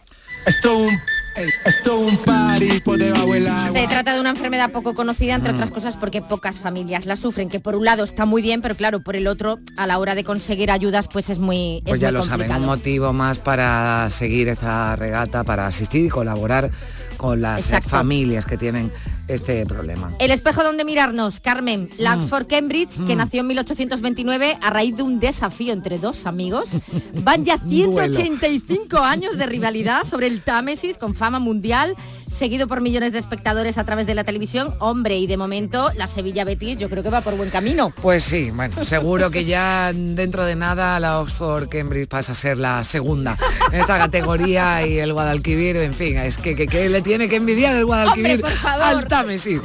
[0.46, 0.98] Esto un,
[1.64, 3.72] esto un party por debajo del agua.
[3.80, 7.48] Se trata de una enfermedad poco conocida, entre otras cosas, porque pocas familias la sufren,
[7.48, 10.14] que por un lado está muy bien, pero claro, por el otro, a la hora
[10.14, 12.76] de conseguir ayudas, pues es muy, es Pues ya muy lo saben, un complicado.
[12.76, 16.70] motivo más para seguir esta regata, para asistir y colaborar
[17.16, 17.90] con las eh, Exacto.
[17.90, 18.90] familias que tienen
[19.34, 20.12] este problema.
[20.18, 22.02] El espejo donde mirarnos, Carmen, Mm.
[22.02, 26.70] Langford Cambridge, que nació en 1829 a raíz de un desafío entre dos amigos.
[27.22, 28.14] Van ya Duelo.
[28.14, 31.94] 185 años de rivalidad sobre el Támesis con fama mundial,
[32.40, 34.74] seguido por millones de espectadores a través de la televisión.
[34.80, 37.92] Hombre, y de momento la Sevilla Betis yo creo que va por buen camino.
[38.02, 42.56] Pues sí, bueno, seguro que ya dentro de nada la Oxford Cambridge pasa a ser
[42.58, 43.36] la segunda
[43.70, 47.36] en esta categoría y el Guadalquivir, en fin, es que, que, que le tiene que
[47.36, 48.82] envidiar el Guadalquivir Hombre, por favor.
[48.84, 49.60] al Támesis.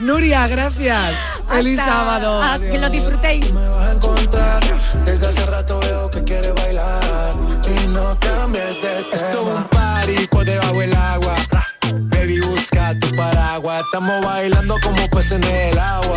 [0.00, 1.14] Nuria, gracias.
[1.50, 2.40] Feliz Hasta- sábado.
[2.42, 3.52] ah, que lo disfrutéis.
[3.52, 4.64] Me vas a encontrar.
[5.04, 7.34] Desde hace rato veo que quiere bailar
[7.66, 9.14] y no cambies de tema.
[9.14, 11.34] Esto es un party por debajo del agua.
[12.92, 13.82] Tu paraguas.
[13.84, 16.16] Estamos bailando como peces en el agua.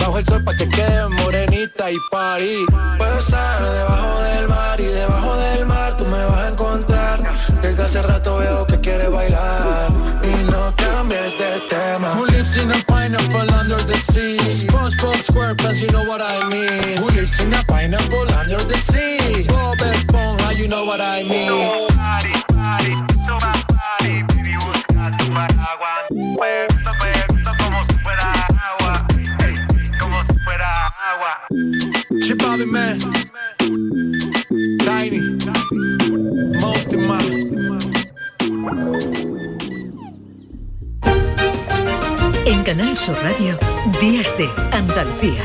[0.00, 2.66] Bajo el sol pa' que quede morenita y party.
[2.98, 7.20] Puedo estar debajo del mar y debajo del mar tú me vas a encontrar.
[7.62, 9.90] Desde hace rato veo que quieres bailar
[10.22, 12.14] y no cambies de tema.
[12.14, 14.38] Who lives in a pineapple under the sea?
[14.50, 16.98] SpongeBob SquarePants, you know what I mean.
[16.98, 19.46] Who lives in a pineapple under the sea?
[19.48, 21.88] Bob Esponja, you know what I mean.
[32.22, 32.98] Shit Bobby Man
[34.80, 35.20] Tiny.
[36.60, 37.18] Most in my
[42.46, 43.58] En Canal Sur Radio,
[44.00, 45.44] Días de Andalucía.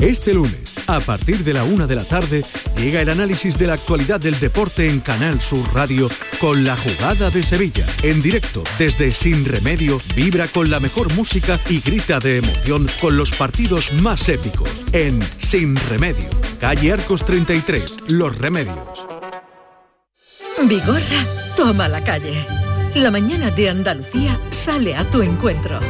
[0.00, 2.42] Este lunes, A partir de la una de la tarde
[2.76, 6.08] llega el análisis de la actualidad del deporte en Canal Sur Radio
[6.38, 7.84] con la jugada de Sevilla.
[8.04, 13.16] En directo desde Sin Remedio, vibra con la mejor música y grita de emoción con
[13.16, 14.70] los partidos más épicos.
[14.92, 16.30] En Sin Remedio,
[16.60, 18.76] calle Arcos 33, Los Remedios.
[20.62, 22.46] Vigorra, toma la calle.
[22.94, 25.80] La mañana de Andalucía sale a tu encuentro.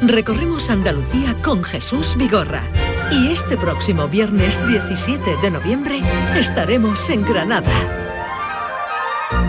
[0.00, 2.64] Recorremos Andalucía con Jesús Vigorra.
[3.12, 6.00] Y este próximo viernes 17 de noviembre
[6.36, 7.70] estaremos en Granada.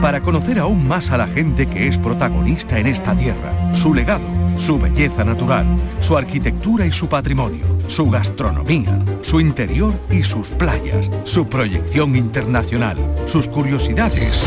[0.01, 4.25] Para conocer aún más a la gente que es protagonista en esta tierra, su legado,
[4.57, 5.65] su belleza natural,
[5.99, 12.97] su arquitectura y su patrimonio, su gastronomía, su interior y sus playas, su proyección internacional,
[13.25, 14.41] sus curiosidades.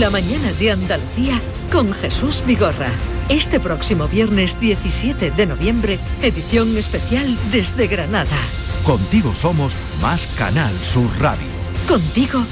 [0.00, 1.38] La mañana de Andalucía
[1.70, 2.90] con Jesús Vigorra.
[3.28, 8.36] Este próximo viernes 17 de noviembre, edición especial desde Granada.
[8.82, 11.46] Contigo somos más Canal Sur Radio.
[11.86, 12.44] Contigo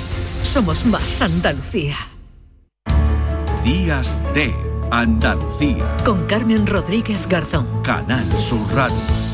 [0.43, 1.97] somos más Andalucía.
[3.65, 4.55] Días de
[4.91, 5.97] Andalucía.
[6.05, 7.67] Con Carmen Rodríguez Garzón.
[7.83, 9.34] Canal Sur Radio.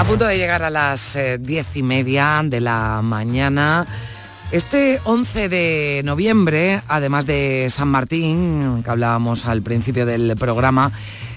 [0.00, 3.86] A punto de llegar a las eh, diez y media de la mañana.
[4.50, 10.90] Este 11 de noviembre, además de San Martín, que hablábamos al principio del programa,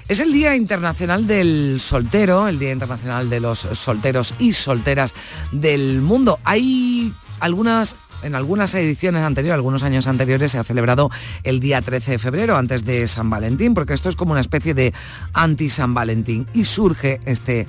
[0.08, 5.14] es el Día Internacional del Soltero, el Día Internacional de los Solteros y Solteras
[5.52, 6.40] del Mundo.
[6.46, 11.12] Hay algunas en algunas ediciones anteriores, algunos años anteriores, se ha celebrado
[11.44, 14.74] el día 13 de febrero, antes de San Valentín, porque esto es como una especie
[14.74, 14.94] de
[15.34, 16.48] anti-San Valentín.
[16.54, 17.68] Y surge este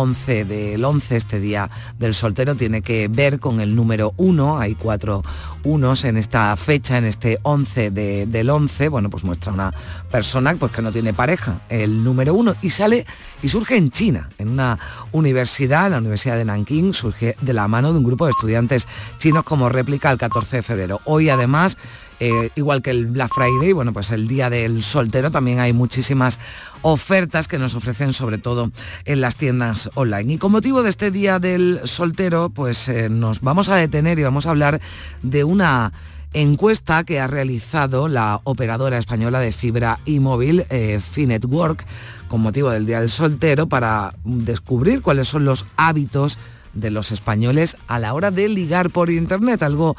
[0.00, 4.74] 11 del 11, este día del soltero, tiene que ver con el número 1, hay
[4.74, 5.22] cuatro
[5.64, 9.72] unos en esta fecha, en este 11 de- del 11, bueno, pues muestra una
[10.10, 13.06] persona pues, que no tiene pareja, el número 1, y sale
[13.42, 14.78] y surge en China, en una
[15.12, 18.86] universidad, la Universidad de Nankín, surge de la mano de un grupo de estudiantes
[19.18, 21.00] chinos como réplica el 14 de febrero.
[21.04, 21.78] Hoy además
[22.20, 26.40] eh, igual que el Black Friday, bueno, pues el día del soltero también hay muchísimas
[26.82, 28.70] ofertas que nos ofrecen sobre todo
[29.04, 30.34] en las tiendas online.
[30.34, 34.22] Y con motivo de este día del soltero, pues eh, nos vamos a detener y
[34.22, 34.80] vamos a hablar
[35.22, 35.92] de una
[36.32, 41.84] encuesta que ha realizado la operadora española de fibra y móvil, eh, Finetwork,
[42.28, 46.38] con motivo del Día del Soltero, para descubrir cuáles son los hábitos
[46.74, 49.96] de los españoles a la hora de ligar por internet, algo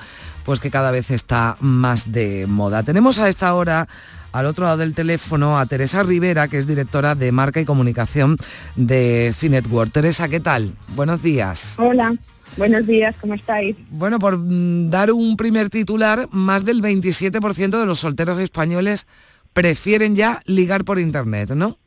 [0.48, 2.82] pues que cada vez está más de moda.
[2.82, 3.90] Tenemos a esta hora
[4.32, 8.38] al otro lado del teléfono a Teresa Rivera, que es directora de marca y comunicación
[8.78, 9.92] de Finetwork.
[9.92, 10.72] Teresa, ¿qué tal?
[10.96, 11.76] Buenos días.
[11.78, 12.16] Hola,
[12.56, 13.76] buenos días, ¿cómo estáis?
[13.90, 19.06] Bueno, por mm, dar un primer titular, más del 27% de los solteros españoles
[19.52, 21.78] prefieren ya ligar por internet, ¿no?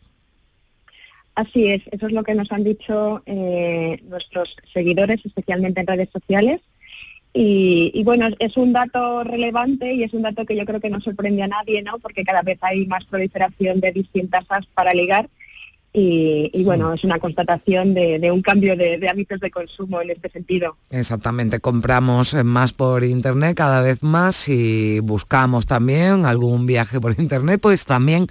[1.35, 6.11] Así es, eso es lo que nos han dicho eh, nuestros seguidores, especialmente en redes
[6.13, 6.61] sociales.
[7.33, 10.91] Y, y bueno, es un dato relevante y es un dato que yo creo que
[10.91, 11.99] no sorprende a nadie, ¿no?
[11.99, 15.29] Porque cada vez hay más proliferación de distintas apps para ligar.
[15.93, 20.01] Y, y bueno, es una constatación de, de un cambio de, de hábitos de consumo
[20.01, 20.77] en este sentido.
[20.91, 27.61] Exactamente, compramos más por internet cada vez más y buscamos también algún viaje por internet,
[27.61, 28.29] pues también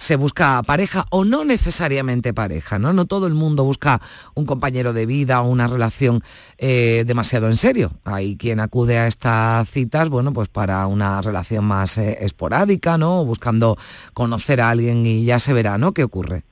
[0.00, 2.94] se busca pareja o no necesariamente pareja, ¿no?
[2.94, 4.00] No todo el mundo busca
[4.34, 6.22] un compañero de vida o una relación
[6.56, 7.92] eh, demasiado en serio.
[8.04, 13.26] Hay quien acude a estas citas, bueno, pues para una relación más eh, esporádica, ¿no?
[13.26, 13.76] Buscando
[14.14, 15.92] conocer a alguien y ya se verá, ¿no?
[15.92, 16.44] ¿Qué ocurre?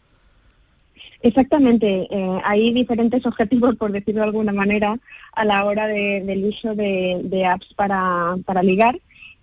[1.22, 4.98] Exactamente, eh, hay diferentes objetivos, por decirlo de alguna manera,
[5.32, 9.00] a la hora de- del uso de, de apps para, para ligar.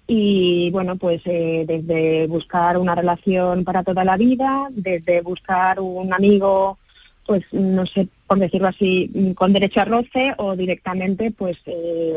[0.07, 6.13] Y bueno, pues eh, desde buscar una relación para toda la vida, desde buscar un
[6.13, 6.77] amigo,
[7.25, 12.13] pues no sé, por decirlo así, mm, con derecho a roce o directamente pues eh,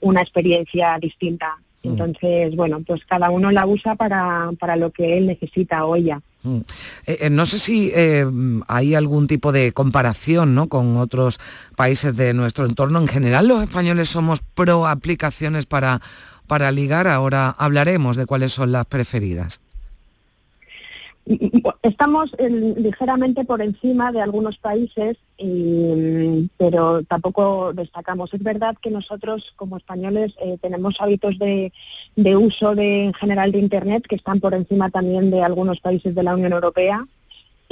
[0.00, 1.56] una experiencia distinta.
[1.82, 6.20] Entonces, bueno, pues cada uno la usa para, para lo que él necesita o ella.
[6.42, 6.58] Mm.
[7.06, 8.26] Eh, eh, no sé si eh,
[8.66, 10.68] hay algún tipo de comparación ¿no?
[10.68, 11.38] con otros
[11.76, 12.98] países de nuestro entorno.
[12.98, 16.00] En general, los españoles somos pro aplicaciones para,
[16.50, 17.06] para ligar.
[17.06, 19.60] Ahora hablaremos de cuáles son las preferidas.
[21.82, 22.34] Estamos
[22.86, 25.16] ligeramente por encima de algunos países,
[26.58, 28.34] pero tampoco destacamos.
[28.34, 31.72] Es verdad que nosotros como españoles eh, tenemos hábitos de,
[32.16, 36.16] de uso de, en general de Internet que están por encima también de algunos países
[36.16, 37.06] de la Unión Europea.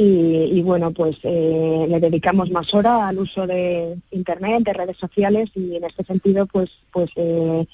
[0.01, 4.97] y, y bueno, pues eh, le dedicamos más hora al uso de Internet, de redes
[4.97, 7.67] sociales y en este sentido, pues, pues eh,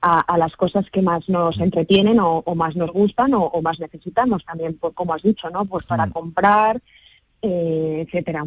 [0.00, 3.62] a, a las cosas que más nos entretienen o, o más nos gustan o, o
[3.62, 5.64] más necesitamos también, por, como has dicho, ¿no?
[5.64, 6.80] Pues para comprar,
[7.42, 8.46] eh, etcétera.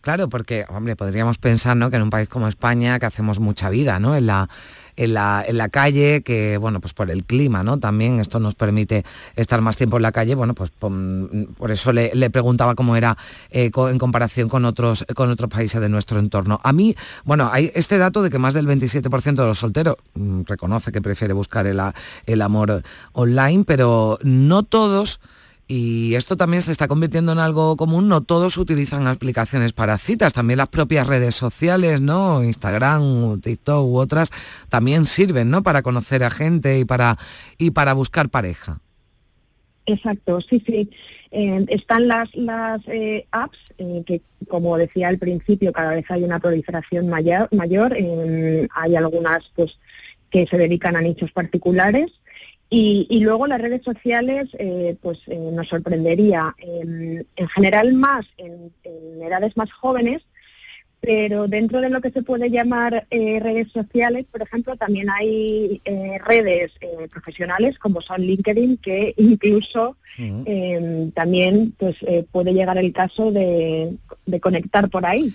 [0.00, 1.90] Claro, porque, hombre, podríamos pensar ¿no?
[1.90, 4.16] que en un país como España, que hacemos mucha vida ¿no?
[4.16, 4.48] en, la,
[4.96, 7.78] en, la, en la calle, que, bueno, pues por el clima, ¿no?
[7.78, 9.04] También esto nos permite
[9.36, 13.18] estar más tiempo en la calle, bueno, pues por, eso le, preguntaba cómo era
[13.50, 16.60] eh, en comparación con otros, con otros países de nuestro entorno.
[16.64, 20.42] A mí, bueno, hay este dato de que más del 27% de los solteros mmm,
[20.46, 21.78] reconoce que prefiere buscar el,
[22.24, 22.82] el amor
[23.12, 25.20] online, pero no todos
[25.72, 30.32] y esto también se está convirtiendo en algo común, no todos utilizan aplicaciones para citas,
[30.32, 32.42] también las propias redes sociales, ¿no?
[32.42, 34.30] Instagram, TikTok u otras
[34.68, 35.62] también sirven, ¿no?
[35.62, 37.18] Para conocer a gente y para,
[37.56, 38.80] y para buscar pareja.
[39.86, 40.90] Exacto, sí, sí.
[41.30, 46.24] Eh, están las, las eh, apps eh, que, como decía al principio, cada vez hay
[46.24, 47.48] una proliferación mayor.
[47.52, 49.78] mayor hay algunas pues,
[50.32, 52.10] que se dedican a nichos particulares
[52.72, 58.24] y, y, luego las redes sociales, eh, pues eh, nos sorprendería, eh, en general más
[58.38, 60.22] en, en, edades más jóvenes,
[61.00, 65.80] pero dentro de lo que se puede llamar eh, redes sociales, por ejemplo, también hay
[65.84, 66.70] eh, redes
[67.10, 71.12] profesionales como son LinkedIn, que incluso uh -huh.
[71.12, 71.96] también pues,
[72.30, 73.94] puede llegar el caso de,
[74.26, 75.32] de conectar por ahí.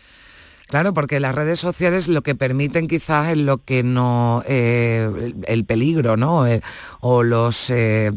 [0.67, 5.35] Claro, porque las redes sociales lo que permiten quizás es lo que no, eh, el,
[5.47, 6.47] el, peligro, ¿no?
[6.47, 6.61] Eh,
[7.01, 7.69] o los...
[7.69, 8.11] Eh,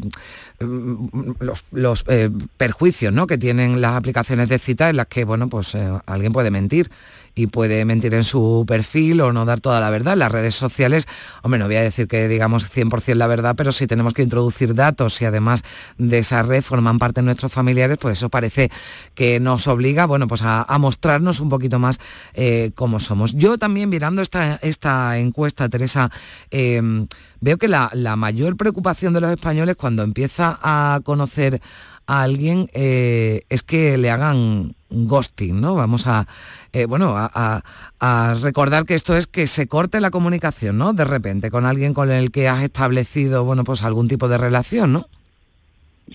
[1.38, 2.04] los, los
[2.56, 3.28] perjuicios ¿no?
[3.28, 6.90] que tienen las aplicaciones de cita en las que bueno pues alguien puede mentir
[7.38, 10.16] y puede mentir en su perfil o no dar toda la verdad.
[10.16, 11.06] Las redes sociales,
[11.42, 14.74] hombre, no voy a decir que digamos 100% la verdad, pero si tenemos que introducir
[14.74, 15.62] datos y además
[15.98, 18.72] de esa red forman parte de nuestros familiares, pues eso parece
[19.14, 22.00] que nos obliga, bueno, pues a, mostrarnos un poquito más
[22.34, 23.34] eh, cómo somos.
[23.34, 26.10] Yo también mirando esta, esta encuesta, Teresa,
[26.50, 27.06] eh,
[27.40, 31.60] veo que la, la mayor preocupación de los españoles cuando empieza a conocer
[32.08, 35.74] a alguien eh, es que le hagan ghosting, ¿no?
[35.74, 36.26] Vamos a,
[36.72, 37.62] eh, bueno, a,
[38.40, 40.94] recordar que esto es que se corte la comunicación, ¿no?
[40.94, 44.94] De repente, con alguien con el que has establecido, bueno, pues algún tipo de relación,
[44.94, 45.06] ¿no?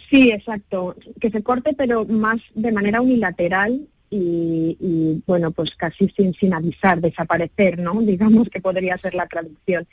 [0.09, 0.95] Sí, exacto.
[1.21, 6.55] Que se corte, pero más de manera unilateral y, y bueno, pues casi sin, sin
[6.55, 7.93] avisar, desaparecer, ¿no?
[8.01, 9.85] Digamos que podría ser la traducción.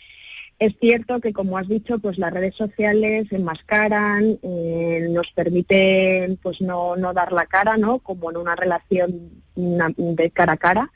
[0.60, 6.60] Es cierto que, como has dicho, pues las redes sociales enmascaran, eh, nos permiten pues
[6.60, 7.98] no, no, dar la cara, ¿no?
[8.00, 10.92] Como en una relación de cara a cara.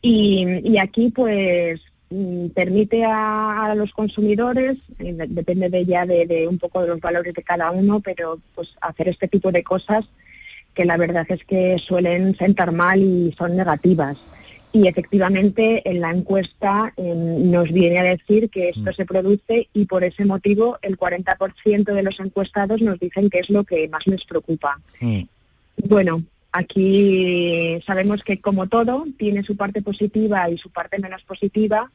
[0.00, 6.58] Y, y aquí, pues, mm, permite a, los consumidores, eh, depende de ya de, un
[6.58, 10.06] poco de los valores de cada uno, pero pues hacer este tipo de cosas
[10.72, 14.16] que la verdad es que suelen sentar mal y son negativas
[14.74, 19.86] y efectivamente en la encuesta eh, nos viene a decir que esto se produce y
[19.86, 24.04] por ese motivo el 40% de los encuestados nos dicen que es lo que más
[24.08, 24.80] les preocupa.
[24.98, 25.28] Sí.
[25.76, 31.92] Bueno, aquí sabemos que como todo tiene su parte positiva y su parte menos positiva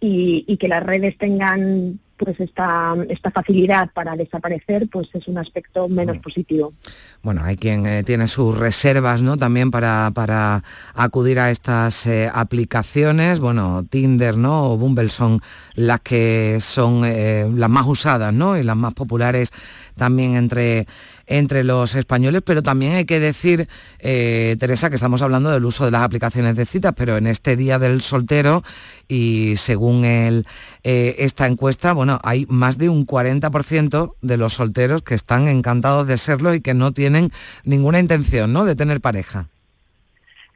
[0.00, 5.38] y, y que las redes tengan pues esta, esta facilidad para desaparecer pues es un
[5.38, 6.74] aspecto menos positivo.
[7.22, 9.38] Bueno, hay quien eh, tiene sus reservas ¿no?
[9.38, 10.62] también para, para
[10.94, 13.40] acudir a estas eh, aplicaciones.
[13.40, 14.70] Bueno, Tinder ¿no?
[14.70, 15.40] o Bumble son
[15.74, 18.58] las que son eh, las más usadas ¿no?
[18.58, 19.50] y las más populares
[19.96, 20.86] también entre,
[21.30, 23.68] entre los españoles, pero también hay que decir,
[24.00, 27.56] eh, Teresa, que estamos hablando del uso de las aplicaciones de citas, pero en este
[27.56, 28.64] Día del Soltero
[29.06, 30.44] y según el,
[30.82, 36.08] eh, esta encuesta, bueno, hay más de un 40% de los solteros que están encantados
[36.08, 37.30] de serlo y que no tienen
[37.64, 38.64] ninguna intención ¿no?
[38.64, 39.48] de tener pareja.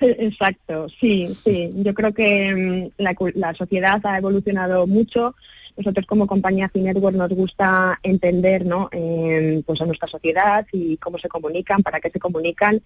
[0.01, 1.73] Exacto, sí, sí.
[1.77, 5.37] Yo creo que mm, la, la sociedad ha evolucionado mucho
[5.77, 8.89] nosotros como compañía Cinetwork nos gusta entender ¿no?
[8.93, 12.83] eh, pues a nuestra sociedad y cómo se comunican, para qué se comunican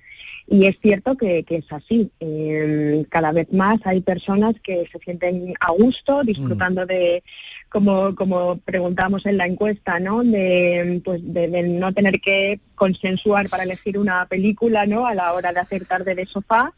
[0.47, 2.11] y es cierto que, que es así.
[2.21, 6.87] Eh, cada vez más hay personas que se sienten a gusto, disfrutando mm.
[6.87, 7.23] de,
[7.69, 10.23] como, como preguntamos en la encuesta, ¿no?
[10.23, 15.07] de, pues de, de no tener que consensuar para elegir una película ¿no?
[15.07, 16.73] a la hora de hacer tarde de sofá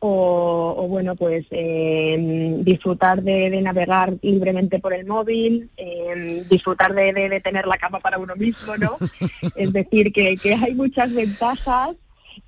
[0.00, 6.94] o, o, bueno, pues eh, disfrutar de, de, navegar libremente por el móvil, eh, disfrutar
[6.94, 8.96] de, de, de, tener la cama para uno mismo, ¿no?
[9.54, 11.96] es decir, que, que, hay muchas ventajas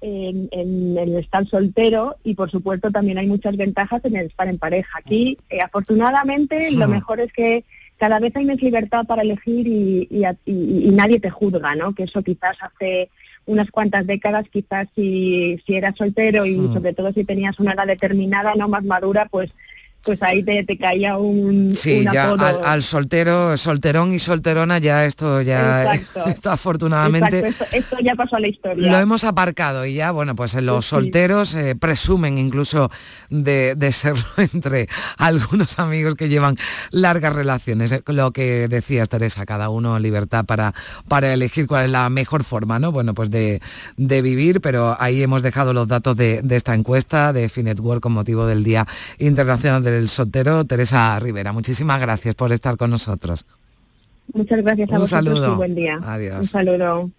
[0.00, 4.48] en, en, el estar soltero y por supuesto también hay muchas ventajas en el estar
[4.48, 4.98] en pareja.
[4.98, 7.64] Aquí, eh, afortunadamente, lo mejor es que
[7.98, 11.94] cada vez hay más libertad para elegir y, y, y, y nadie te juzga, ¿no?
[11.94, 13.10] Que eso quizás hace
[13.46, 17.86] unas cuantas décadas, quizás si, si eras soltero y sobre todo si tenías una edad
[17.86, 19.50] determinada, no más madura, pues
[20.04, 22.46] pues ahí te, te caía un, Sí, un ya apodo.
[22.46, 26.24] al, al soltero, solterón y solterona ya esto ya Exacto.
[26.30, 28.90] esto afortunadamente Exacto, esto, esto ya pasó a la historia.
[28.90, 30.90] lo hemos aparcado y ya, bueno, pues los Sí.
[30.90, 32.90] solteros eh, presumen incluso
[33.30, 34.88] de, de serlo entre
[35.18, 36.56] algunos amigos que llevan
[36.90, 37.92] largas relaciones.
[37.92, 40.74] Eh, Lo que decías, Teresa, cada uno libertad para,
[41.08, 42.92] para elegir cuál es la mejor forma, ¿no?
[42.92, 43.60] Bueno, pues de,
[43.96, 48.12] de vivir, pero ahí hemos dejado los datos de, de esta encuesta de Finetwork con
[48.12, 48.86] motivo del Día
[49.18, 50.64] Internacional del Soltero.
[50.64, 53.44] Teresa Rivera, muchísimas gracias por estar con nosotros.
[54.32, 55.52] Muchas gracias a Un vosotros saludo.
[55.52, 56.00] y buen día.
[56.02, 56.38] Adiós.
[56.38, 57.10] Un saludo.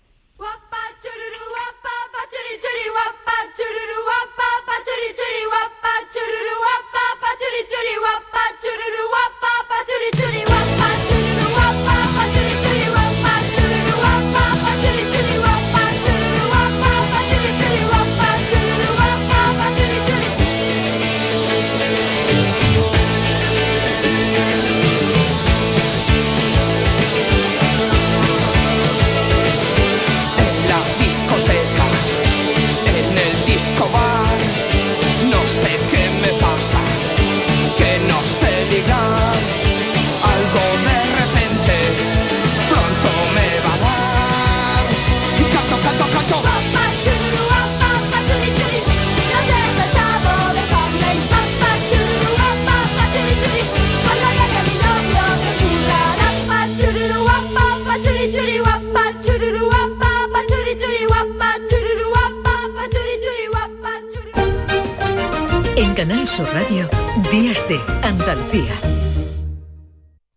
[68.53, 68.82] Andalucía.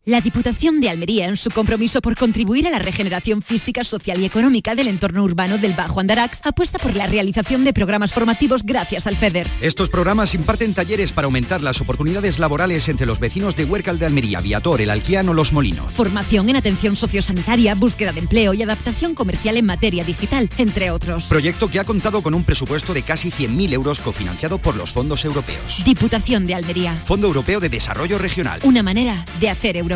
[0.08, 4.24] La Diputación de Almería, en su compromiso por contribuir a la regeneración física, social y
[4.24, 9.08] económica del entorno urbano del Bajo Andarax, apuesta por la realización de programas formativos gracias
[9.08, 9.48] al FEDER.
[9.60, 14.06] Estos programas imparten talleres para aumentar las oportunidades laborales entre los vecinos de Huércal de
[14.06, 15.90] Almería, Viator, El Alquiano, Los Molinos.
[15.90, 21.24] Formación en atención sociosanitaria, búsqueda de empleo y adaptación comercial en materia digital, entre otros.
[21.24, 25.24] Proyecto que ha contado con un presupuesto de casi 100.000 euros cofinanciado por los fondos
[25.24, 25.82] europeos.
[25.84, 26.94] Diputación de Almería.
[26.94, 28.60] Fondo Europeo de Desarrollo Regional.
[28.62, 29.95] Una manera de hacer Europa.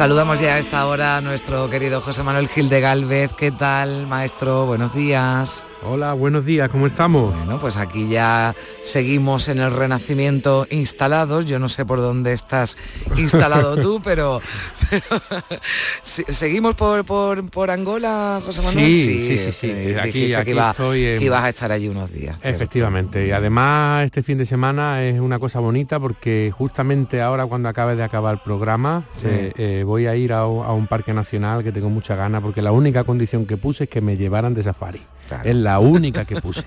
[0.00, 3.34] Saludamos ya a esta hora a nuestro querido José Manuel Gil de Galvez.
[3.34, 4.64] ¿Qué tal, maestro?
[4.64, 5.66] Buenos días.
[5.82, 7.34] Hola, buenos días, ¿cómo estamos?
[7.34, 11.46] Bueno, pues aquí ya seguimos en el Renacimiento instalados.
[11.46, 12.76] Yo no sé por dónde estás
[13.16, 14.42] instalado tú, pero,
[14.90, 15.02] pero
[16.02, 18.84] sí, seguimos por, por, por Angola, José Manuel.
[18.94, 19.70] Sí, sí, sí, sí.
[19.70, 22.36] eh, Aquí- dijiste aquí que, iba- estoy ibas a estar allí unos días.
[22.42, 27.70] Efectivamente, y además este fin de semana es una cosa bonita porque justamente ahora cuando
[27.70, 29.28] acabe de acabar el programa Sí.
[29.30, 32.42] eh, eh, voy a ir a, un- a un parque nacional que tengo mucha ganas
[32.42, 35.00] porque la única condición que puse es que me llevaran de safari.
[35.44, 36.64] Es la única que puse.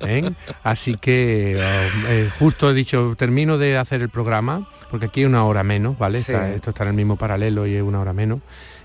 [0.00, 0.30] ¿eh?
[0.62, 5.26] Así que um, eh, justo he dicho, termino de hacer el programa, porque aquí hay
[5.26, 6.20] una hora menos, ¿vale?
[6.20, 6.32] Sí.
[6.32, 8.40] Está- esto está en el mismo paralelo y es una hora menos.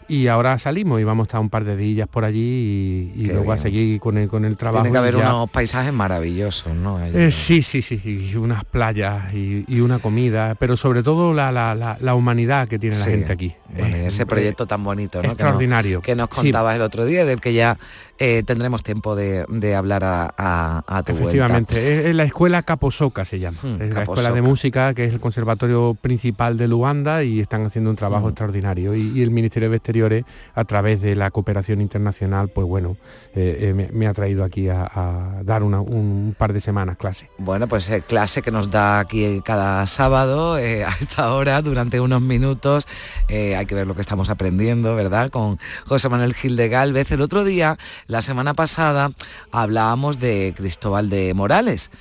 [0.08, 3.52] y ahora salimos y vamos a estar un par de días por allí y, luego
[3.52, 4.84] a seguir con el, con el trabajo.
[4.84, 7.04] Tiene que haber unos paisajes maravillosos, ¿no?
[7.04, 11.98] Eh, sí, sí, sí, y unas playas y, una comida, pero sobre todo la, la,
[12.00, 13.56] la, humanidad que tiene la gente aquí.
[13.76, 15.30] Ese proyecto tan bonito, ¿no?
[15.30, 16.02] Extraordinario.
[16.02, 17.78] Que nos, contabas el otro día, del que ya
[18.18, 23.58] eh, tendremos tiempo de, hablar a, a, tu Efectivamente, es, la escuela Caposoca se llama,
[23.62, 27.66] hmm, es la escuela de música que es el conservatorio principal de Luanda y están
[27.66, 28.30] haciendo un trabajo hmm.
[28.30, 30.24] extraordinario y, el Ministerio de Exteriores
[30.54, 32.96] a través de la cooperación internacional, pues bueno,
[33.34, 37.30] eh, eh, me, ha traído aquí a, dar un par de semanas clase.
[37.38, 40.60] Bueno, pues clase que nos da aquí cada sábado a
[41.02, 42.88] esta hora durante unos minutos.
[43.28, 45.30] hay que ver lo que estamos aprendiendo, ¿verdad?
[45.30, 47.12] Con José Manuel Gil de Galvez.
[47.12, 49.12] El otro día la semana pasada
[49.52, 51.92] hablábamos de Cristóbal de Morales.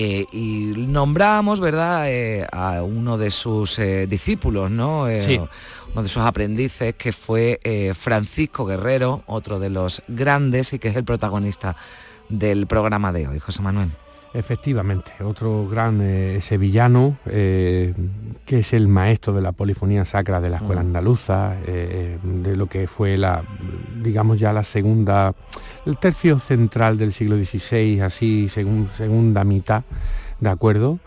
[0.00, 5.02] Eh, y nombramos, ¿verdad?, eh, a uno de sus eh, discípulos, ¿no?
[5.02, 7.58] Uno de sus aprendices, que fue
[7.98, 11.76] Francisco Guerrero, otro de los grandes y que es el protagonista
[12.28, 13.90] del programa de hoy, José Manuel.
[14.34, 17.94] Efectivamente, otro gran eh, sevillano eh,
[18.44, 22.66] que es el maestro de la polifonía sacra de la escuela andaluza, eh, de lo
[22.66, 23.42] que fue la,
[24.02, 25.34] digamos ya la segunda,
[25.86, 29.84] el tercio central del siglo XVI, así según, segunda mitad,
[30.40, 30.98] ¿de acuerdo?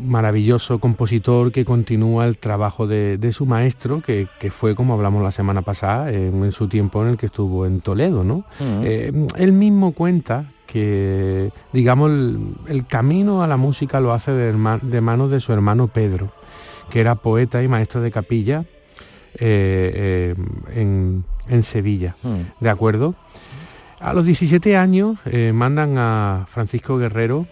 [0.00, 5.62] maravilloso compositor que continúa el trabajo de, su maestro, que, fue, como hablamos la semana
[5.62, 8.22] pasada, en su tiempo en el que estuvo en Toledo.
[8.22, 8.44] ¿no?
[8.60, 15.40] Él mismo cuenta que, digamos, el, camino a la música lo hace de, manos de
[15.40, 16.30] su hermano Pedro,
[16.90, 18.64] que era poeta y maestro de capilla
[19.38, 22.40] eh, eh, en, Sevilla, hmm.
[22.60, 23.14] ¿de acuerdo?
[23.98, 27.46] A los 17 años eh, mandan a Francisco Guerrero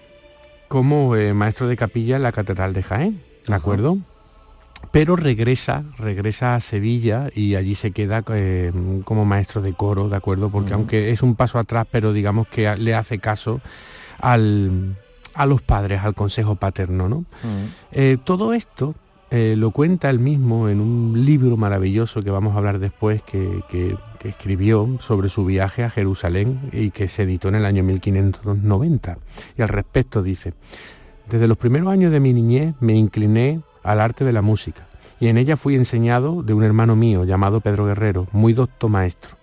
[0.69, 3.99] como maestro de capilla en la Catedral de Jaén, ¿de acuerdo?
[4.91, 8.73] Pero regresa, regresa a Sevilla y allí se queda eh,
[9.05, 10.51] como maestro de coro, ¿de acuerdo?
[10.51, 13.61] Porque aunque es un paso atrás, pero digamos que le hace caso
[14.19, 17.25] a los padres, al consejo paterno, ¿no?
[17.93, 18.95] Eh, todo esto
[19.31, 23.63] eh, lo cuenta él mismo en un libro maravilloso que vamos a hablar después, que,
[23.69, 29.19] que, escribió sobre su viaje a Jerusalén y que se editó en el año 1590.
[29.57, 30.53] Y al respecto dice,
[31.31, 34.87] desde los primeros años de mi niñez me incliné al arte de la música,
[35.21, 39.37] y en ella fui enseñado de un hermano mío llamado Pedro Guerrero, muy docto maestro.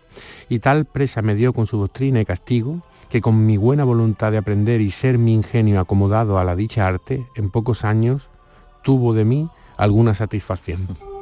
[0.49, 4.31] Y tal presa me dio con su doctrina y castigo, que con mi buena voluntad
[4.31, 8.27] de aprender y ser mi ingenio acomodado a la dicha arte, en pocos años
[8.83, 10.97] tuvo de mí alguna satisfacción.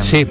[0.00, 0.26] Sí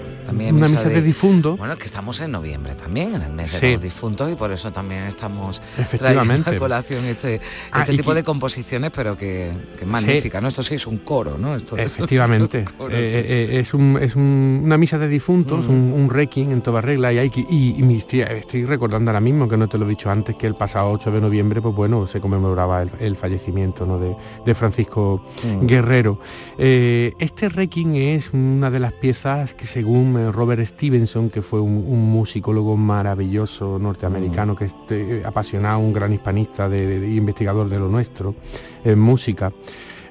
[0.69, 1.57] una misa de, difunto.
[1.57, 4.71] Bueno, que estamos en noviembre también, en el mes de los difuntos, y por eso
[4.71, 6.43] también estamos Efectivamente.
[6.43, 7.41] trayendo a colación este,
[7.71, 10.47] ah, este tipo de composiciones, pero que, es magnífica, ¿no?
[10.47, 11.55] Esto sí es un coro, ¿no?
[11.55, 12.65] Esto Efectivamente.
[12.83, 16.81] Es, eh, eh, es, un, es una misa de difuntos, un, un requiem en toda
[16.81, 20.09] regla, y, hay y, y, estoy recordando ahora mismo, que no te lo he dicho
[20.09, 23.99] antes, que el pasado 8 de noviembre, pues bueno, se conmemoraba el, fallecimiento ¿no?
[23.99, 25.65] de, Francisco mm.
[25.65, 26.19] Guerrero.
[26.57, 32.11] Eh, este requiem es una de las piezas que según Robert Stevenson, que fue un,
[32.11, 34.55] musicólogo maravilloso norteamericano, mm.
[34.55, 38.35] que es eh, apasionado, un gran hispanista, de, investigador de lo nuestro,
[38.83, 39.51] en música.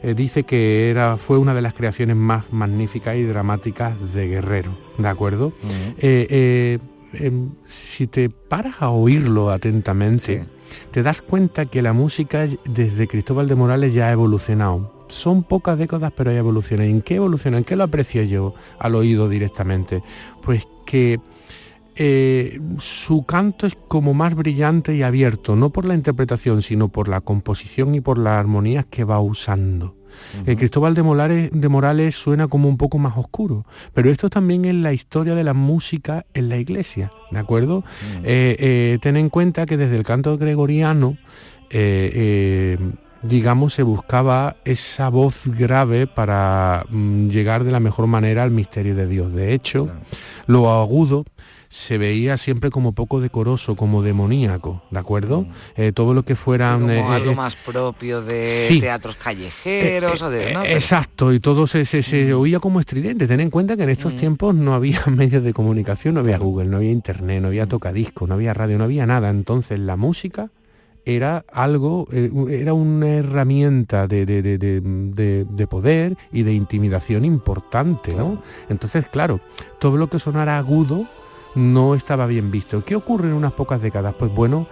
[0.02, 4.76] Eh, dice que era, fue una de las creaciones más magníficas y dramáticas de Guerrero,
[4.98, 5.50] ¿de acuerdo?
[5.50, 5.94] Mm.
[5.98, 6.78] Eh,
[7.14, 10.44] em, si te paras a oírlo atentamente,
[10.90, 15.78] te das cuenta que la música desde Cristóbal de Morales ya ha evolucionado son pocas
[15.78, 16.90] décadas, pero hay evoluciones.
[16.90, 17.58] ¿En qué evoluciona?
[17.58, 20.02] ¿En qué lo aprecio yo al oído directamente?
[20.42, 21.20] Pues que
[21.94, 27.08] eh, su canto es como más brillante y abierto, no por la interpretación, sino por
[27.08, 29.94] la composición y por las armonías que va usando.
[30.46, 34.66] El Cristóbal de Morales, de Morales suena como un poco más oscuro, pero esto también
[34.66, 37.82] es la historia de la música en la iglesia, ¿de acuerdo?
[38.22, 41.16] Eh, eh, ten en cuenta que desde el canto gregoriano
[43.22, 48.94] digamos, se buscaba esa voz grave para mm, llegar de la mejor manera al misterio
[48.94, 49.32] de Dios.
[49.32, 49.90] De hecho,
[50.46, 51.24] lo agudo
[51.68, 55.46] se veía siempre como poco decoroso, como demoníaco, ¿de acuerdo?
[55.74, 56.80] Eh, todo lo que fueran...
[56.80, 58.78] como eh, algo eh, más propio de sí.
[58.78, 60.52] teatros callejeros o de...
[60.52, 60.64] ¿no?
[60.64, 63.26] Exacto, y todo se, se- se oía como estridente.
[63.26, 66.66] Ten en cuenta que en estos tiempos no había medios de comunicación, no había Google,
[66.68, 69.30] no había internet, no había tocadiscos, no había radio, no había nada.
[69.30, 70.50] Entonces la música
[71.04, 76.52] era algo, eh, era una herramienta de, de- de- de- de- de poder y de
[76.52, 78.40] intimidación importante, ¿no?
[78.68, 79.40] Entonces, claro,
[79.78, 81.06] todo lo que sonara agudo
[81.54, 82.84] no estaba bien visto.
[82.84, 84.14] ¿Qué ocurre en unas pocas décadas?
[84.18, 84.66] Pues bueno,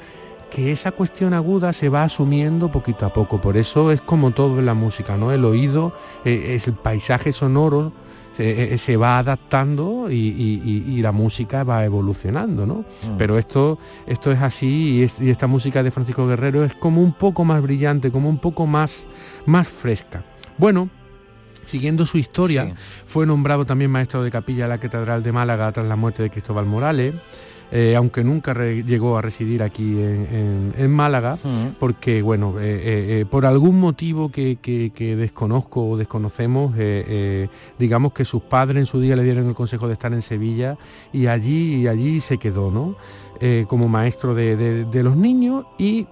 [0.51, 3.41] que esa cuestión aguda se va asumiendo poquito a poco.
[3.41, 5.31] Por eso es como todo en la música, ¿no?
[5.33, 5.93] El oído,
[6.25, 7.93] eh, es el paisaje sonoro
[8.41, 12.75] se, eh, se va adaptando y, y- y- y la música va evolucionando, ¿no?
[13.03, 13.17] Mm.
[13.19, 17.03] Pero esto, esto es así y, es- y esta música de Francisco Guerrero es como
[17.03, 19.07] un poco más brillante, como un poco más,
[19.45, 20.25] más fresca.
[20.57, 20.89] Bueno,
[21.67, 22.73] siguiendo su historia, Sí.
[23.07, 26.31] fue nombrado también maestro de capilla de la Catedral de Málaga tras la muerte de
[26.31, 27.15] Cristóbal Morales.
[27.73, 31.39] Eh, aunque nunca llegó a residir aquí en, en- en Málaga,
[31.79, 36.75] porque, bueno, eh, eh, por algún motivo que, que- que desconozco o desconocemos,
[37.79, 40.77] digamos que sus padres en su día le dieron el consejo de estar en Sevilla
[41.13, 42.97] y allí, y allí se quedó, ¿no?
[43.69, 46.07] Como maestro de, de- de los niños y...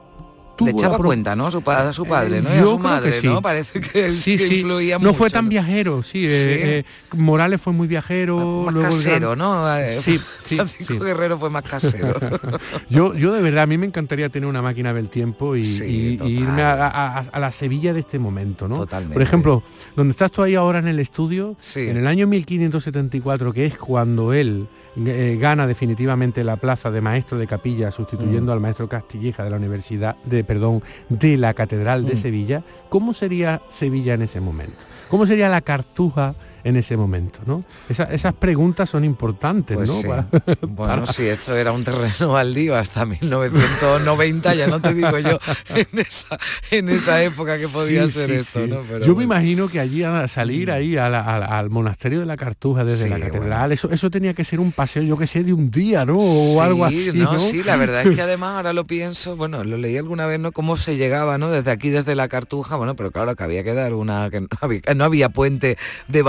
[0.67, 1.47] Le tuvo echaba la pro- cuenta, ¿no?
[1.47, 2.55] A su, a su padre, ¿no?
[2.55, 3.27] Y a su madre, sí.
[3.27, 3.41] ¿no?
[3.43, 4.55] Parece que, sí, que sí.
[4.61, 5.15] influía no mucho.
[5.15, 6.25] fue tan viajero, sí.
[6.27, 6.85] eh, eh,
[7.17, 8.63] Morales fue muy viajero.
[8.67, 9.77] Más luego casero, gran- ¿no?
[9.79, 10.99] Eh, Sí, sí, Francisco.
[11.05, 12.15] Guerrero fue más casero.
[12.91, 16.63] Yo, yo de verdad, a mí me encantaría tener una máquina del tiempo y, irme
[16.63, 18.77] a, a- la Sevilla de este momento, ¿no?
[18.79, 19.15] Totalmente.
[19.15, 19.63] Por ejemplo,
[19.97, 24.33] donde estás tú ahí ahora en el estudio, en el año 1574, que es cuando
[24.33, 24.67] él
[25.07, 28.55] eh, gana definitivamente la plaza de maestro de capilla, sustituyendo Mm.
[28.55, 32.19] al maestro Castilleja de la Universidad, de perdón, de la Catedral de Mm.
[32.19, 34.77] Sevilla, ¿cómo sería Sevilla en ese momento?
[35.09, 36.35] ¿Cómo sería la Cartuja
[36.65, 37.65] en ese momento, ¿no?
[37.89, 39.97] Esa- esas preguntas son importantes, Pues ¿no?
[40.01, 40.07] sí.
[40.09, 40.27] Para-
[40.63, 45.39] Bueno, para- sí, esto era un terreno baldío hasta 1990, ya no te digo yo
[45.75, 46.39] en esa,
[46.71, 48.67] en esa época que podía Sí, ser sí, esto.
[48.67, 48.83] ¿no?
[48.89, 49.19] Pero Yo me bueno.
[49.19, 49.23] Mm.
[49.39, 52.85] imagino que allí a salir ahí a la- a la- al monasterio de la Cartuja
[52.85, 55.71] desde la catedral, eso, eso tenía que ser un paseo, yo que sé, de un
[55.71, 56.17] día, ¿no?
[56.17, 57.19] O algo Sí, así.
[57.19, 57.39] no, ¿no?
[57.39, 60.53] sí, la verdad es que además ahora lo pienso, bueno, lo leí alguna vez, ¿no?
[60.53, 61.51] Cómo se llegaba, ¿no?
[61.51, 64.49] Desde aquí, desde la Cartuja, bueno, pero claro que había que dar una, que no
[64.61, 65.77] había, no había puente
[66.09, 66.23] de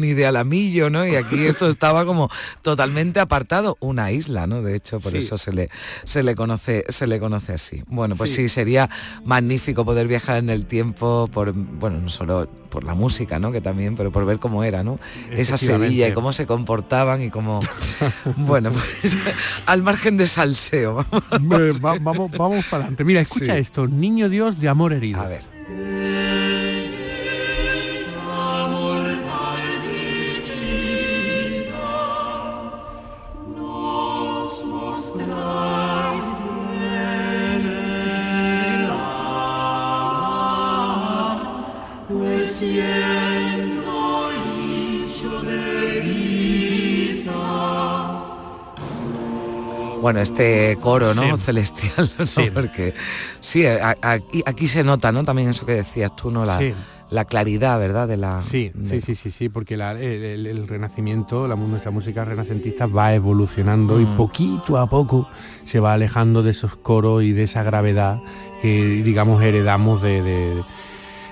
[0.00, 1.06] Ni de Alamillo, ¿no?
[1.06, 2.30] Y aquí esto estaba como
[2.62, 4.62] totalmente apartado, una isla, ¿no?
[4.62, 5.18] De hecho, por Sí.
[5.18, 5.68] eso se le,
[6.04, 7.82] se le conoce, se le conoce así.
[7.86, 8.42] Bueno, pues Sí.
[8.42, 8.48] sí.
[8.48, 8.88] sería
[9.24, 13.52] magnífico poder viajar en el tiempo por, bueno, no solo por la música, ¿no?
[13.52, 14.98] Que también, pero por ver cómo era, ¿no?
[15.30, 15.56] Esa.
[15.56, 17.60] Sevilla y cómo se comportaban y cómo,
[18.36, 18.70] bueno,
[19.02, 19.16] pues
[19.66, 21.00] al margen de salseo.
[21.32, 23.04] Eh, va- vamos, vamos para adelante.
[23.04, 23.60] Mira, escucha Sí.
[23.60, 25.20] esto, Niño Dios de amor herido.
[25.20, 26.49] A ver.
[50.00, 51.36] Bueno, este coro, ¿no?
[51.36, 51.42] Sí.
[51.44, 52.26] Celestial, ¿no?
[52.26, 52.50] Sí.
[52.52, 52.94] Porque
[53.40, 55.24] sí, aquí, aquí se nota, ¿no?
[55.24, 56.44] También eso que decías tú, ¿no?
[56.44, 56.72] La, Sí.
[57.10, 58.08] la claridad, ¿verdad?
[58.08, 58.40] De la.
[58.40, 63.14] Sí, de- sí, sí, sí, sí, porque la- el, renacimiento, la, nuestra música renacentista va
[63.14, 64.16] evolucionando y Mm.
[64.16, 65.28] poquito a poco
[65.64, 68.20] se va alejando de esos coros y de esa gravedad
[68.62, 70.64] que, digamos, heredamos de, de-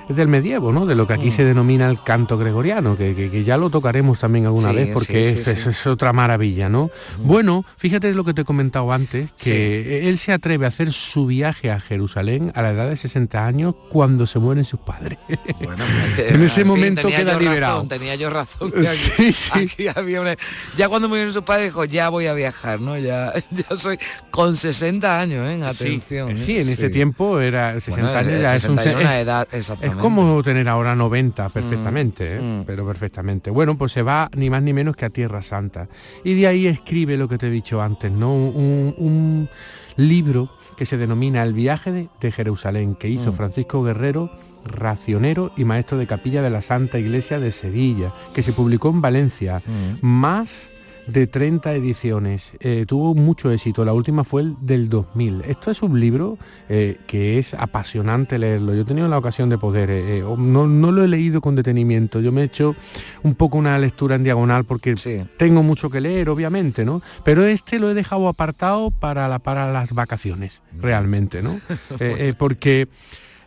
[0.08, 0.86] del medievo, ¿no?
[0.86, 1.32] De lo que aquí Mm.
[1.32, 4.90] se denomina el canto gregoriano, que, que- que ya lo tocaremos también alguna Sí, vez
[4.94, 6.90] porque sí, sí, es, es- es otra maravilla, ¿no?
[7.22, 11.26] Bueno, fíjate lo que te he comentado antes, que él se atreve a hacer su
[11.26, 15.18] viaje a Jerusalén a la edad de 60 años cuando se mueren sus padres.
[15.62, 15.84] Bueno,
[16.18, 17.72] En ese fin, momento tenía queda liberado.
[17.74, 18.70] razón, tenía yo razón.
[18.72, 19.50] que Aquí, Sí, sí.
[19.52, 20.36] aquí había una-
[20.76, 22.96] Ya cuando murieron sus padres dijo, ya voy a viajar, ¿no?
[22.98, 23.98] Ya, ya soy
[24.30, 25.60] con 60 años, ¿eh?
[25.64, 26.38] Atención.
[26.38, 26.62] Sí, ¿eh?
[26.62, 29.20] en este tiempo era 60 Bueno, años el ya es un 60 ya es- una
[29.20, 29.97] edad, exactamente.
[29.98, 32.40] Como tener ahora 90 perfectamente, ¿eh?
[32.40, 32.64] mm.
[32.66, 33.50] pero perfectamente.
[33.50, 35.88] Bueno, pues se va ni más ni menos que a Tierra Santa.
[36.24, 38.34] Y de ahí escribe lo que te he dicho antes, ¿no?
[38.34, 39.48] Un, un
[39.96, 43.34] libro que se denomina El viaje de, de Jerusalén, que hizo Mm.
[43.34, 44.30] Francisco Guerrero,
[44.64, 49.00] racionero y maestro de capilla de la Santa Iglesia de Sevilla, que se publicó en
[49.00, 49.62] Valencia.
[49.66, 50.06] Mm.
[50.06, 50.70] Más
[51.08, 52.52] de 30 ediciones.
[52.60, 53.84] Eh, tuvo mucho éxito.
[53.84, 55.42] La última fue el del 2000.
[55.46, 56.38] Esto es un libro
[56.68, 58.74] eh, que es apasionante leerlo.
[58.74, 59.90] Yo he tenido la ocasión de poder.
[59.90, 62.20] eh, no, no lo he leído con detenimiento.
[62.20, 62.76] Yo me he hecho
[63.22, 64.94] un poco una lectura en diagonal porque
[65.36, 67.02] tengo mucho que leer, obviamente, ¿no?
[67.24, 71.60] Pero este lo he dejado apartado para, la, para las vacaciones, realmente, ¿no?
[72.38, 72.88] Porque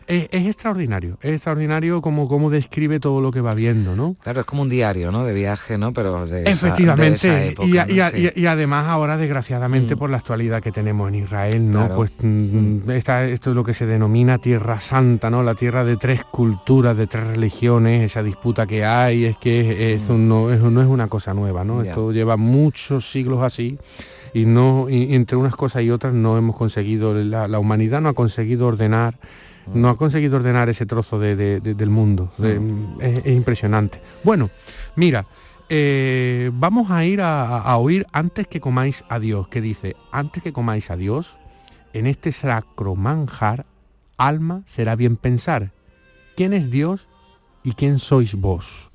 [0.06, 4.16] es, es extraordinario, es extraordinario como, como describe todo lo que va viendo, ¿no?
[4.22, 5.24] Claro, es como un diario, ¿no?
[5.24, 5.92] De viaje, ¿no?
[5.92, 7.92] Pero de esa- Efectivamente, de esa época, y, a- ¿no?
[7.94, 8.30] y a- Sí.
[8.36, 11.78] y- y además ahora desgraciadamente por la actualidad que tenemos en Israel, ¿no?
[11.80, 11.96] Claro.
[11.96, 15.42] Pues mm, esta- esto es lo que se denomina Tierra Santa, ¿no?
[15.42, 20.16] La tierra de tres culturas, de tres religiones, esa disputa que hay, es que eso
[20.18, 21.82] no, eso no es una cosa nueva, ¿no?
[21.82, 23.78] Esto lleva muchos siglos así
[24.34, 28.08] y no y entre unas cosas y otras no hemos conseguido la, la humanidad no
[28.08, 29.18] ha conseguido ordenar
[29.72, 32.32] no ha conseguido ordenar ese trozo de- de- de- del mundo.
[32.38, 32.60] De-
[33.00, 34.00] es, es impresionante.
[34.24, 34.50] Bueno
[34.96, 35.26] mira
[35.68, 40.42] eh, vamos a ir a, a oír antes que comáis a Dios que dice antes
[40.42, 41.34] que comáis a Dios
[41.94, 43.64] en este sacro manjar
[44.18, 45.72] alma será bien pensar.
[46.36, 47.06] Quién es Dios
[47.64, 48.90] y quién sois vos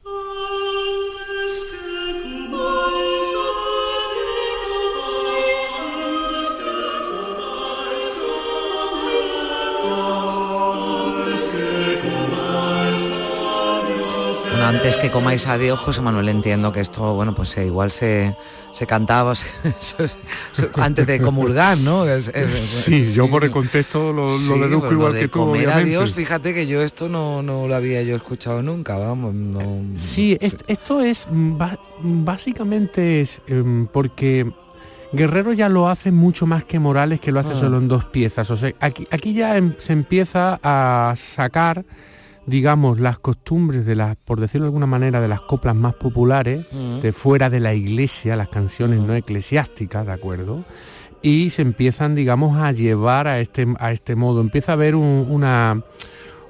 [14.67, 18.35] antes que comáis a Dios, José Manuel, entiendo que esto, bueno, pues eh, igual se,
[18.71, 19.47] se cantaba se-
[19.79, 20.07] se-
[20.51, 22.05] se- antes de comulgar, ¿no?
[22.07, 25.61] Es- es- sí, yo por el contexto lo, deduzco pues igual de que tú comer
[25.69, 25.89] a obviamente.
[25.89, 29.81] Dios, fíjate que yo esto no, no lo había yo escuchado nunca, vamos, no...
[29.95, 34.51] Sí, es- esto es mm, ba- básicamente es em, porque
[35.13, 37.59] Guerrero ya lo hace mucho más que Morales, que lo hace Ah.
[37.59, 38.51] solo en dos piezas.
[38.51, 41.85] O sea, aquí, aquí ya em- se empieza a sacar,
[42.47, 46.65] digamos, las costumbres de las, por decirlo de alguna manera, de las coplas más populares,
[46.71, 47.01] Mm.
[47.01, 50.63] de fuera de la iglesia, las canciones no eclesiásticas, ¿de acuerdo?
[51.21, 54.39] Y se empiezan, digamos, a llevar a este, a este modo.
[54.41, 55.81] Empieza a haber un- una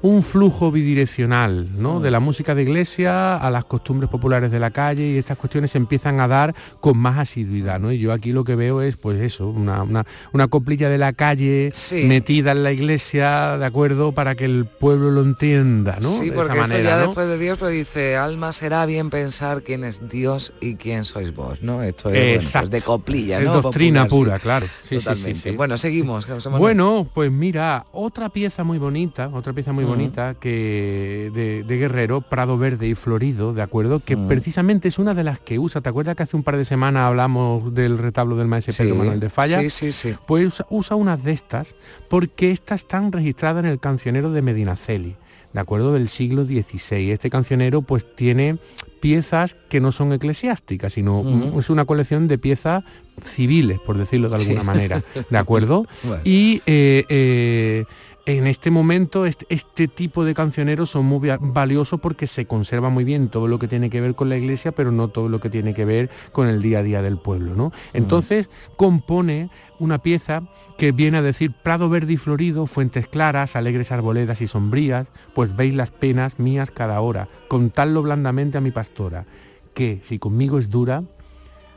[0.07, 1.99] un flujo bidireccional, ¿no?
[1.99, 5.71] De la música de iglesia a las costumbres populares de la calle y estas cuestiones
[5.71, 7.91] se empiezan a dar con más asiduidad, ¿no?
[7.91, 11.11] Y yo aquí lo que veo es, pues eso, una, una, una coplilla de la
[11.13, 12.05] calle Sí.
[12.05, 14.13] metida en la iglesia, ¿de acuerdo?
[14.13, 16.09] Para que el pueblo lo entienda, ¿no?
[16.09, 17.05] Sí, de porque esa esto manera, ya ¿no?
[17.07, 21.35] después de Dios, pero dice, alma será bien pensar quién es Dios y quién sois
[21.35, 21.83] vos, ¿no?
[21.83, 23.61] Esto es bueno, pues de coplilla, Es ¿no?
[23.61, 24.41] doctrina Popular, pura, sí.
[24.41, 24.67] claro.
[24.87, 25.51] Sí, Totalmente.
[25.51, 26.25] Bueno, seguimos.
[26.57, 29.93] Bueno, pues mira, otra pieza muy bonita, otra pieza muy Ujú.
[29.97, 33.99] Bonita que de, de Guerrero, Prado Verde y Florido, ¿de acuerdo?
[33.99, 35.81] Que precisamente es una de las que usa.
[35.81, 38.95] ¿Te acuerdas que hace un par de semanas hablamos del retablo del maestro Sí, Pedro
[38.95, 39.59] Manuel de Falla?
[39.61, 40.15] sí, sí, sí.
[40.25, 41.75] Pues usa, usa unas de estas
[42.09, 45.15] porque estas están registradas en el cancionero de Medinaceli,
[45.53, 45.93] ¿de acuerdo?
[45.93, 47.11] Del siglo XVI.
[47.11, 48.57] Este cancionero pues tiene
[48.99, 51.23] piezas que no son eclesiásticas, sino
[51.59, 52.83] es una colección de piezas
[53.23, 54.43] civiles, por decirlo de Sí.
[54.43, 55.85] alguna manera, ¿de acuerdo?
[56.03, 56.21] Bueno.
[56.23, 57.85] Y eh, eh,
[58.28, 62.89] en este momento este, este tipo de cancioneros son muy va- valiosos porque se conserva
[62.89, 65.39] muy bien todo lo que tiene que ver con la iglesia, pero no todo lo
[65.39, 67.55] que tiene que ver con el día a día del pueblo.
[67.55, 67.71] ¿no?
[67.93, 69.49] Entonces compone
[69.80, 70.43] una pieza
[70.78, 75.55] que viene a decir Prado verde y florido, fuentes claras, alegres arboledas y sombrías, pues
[75.55, 79.25] veis las penas mías cada hora, contadlo blandamente a mi pastora,
[79.73, 81.03] que si conmigo es dura,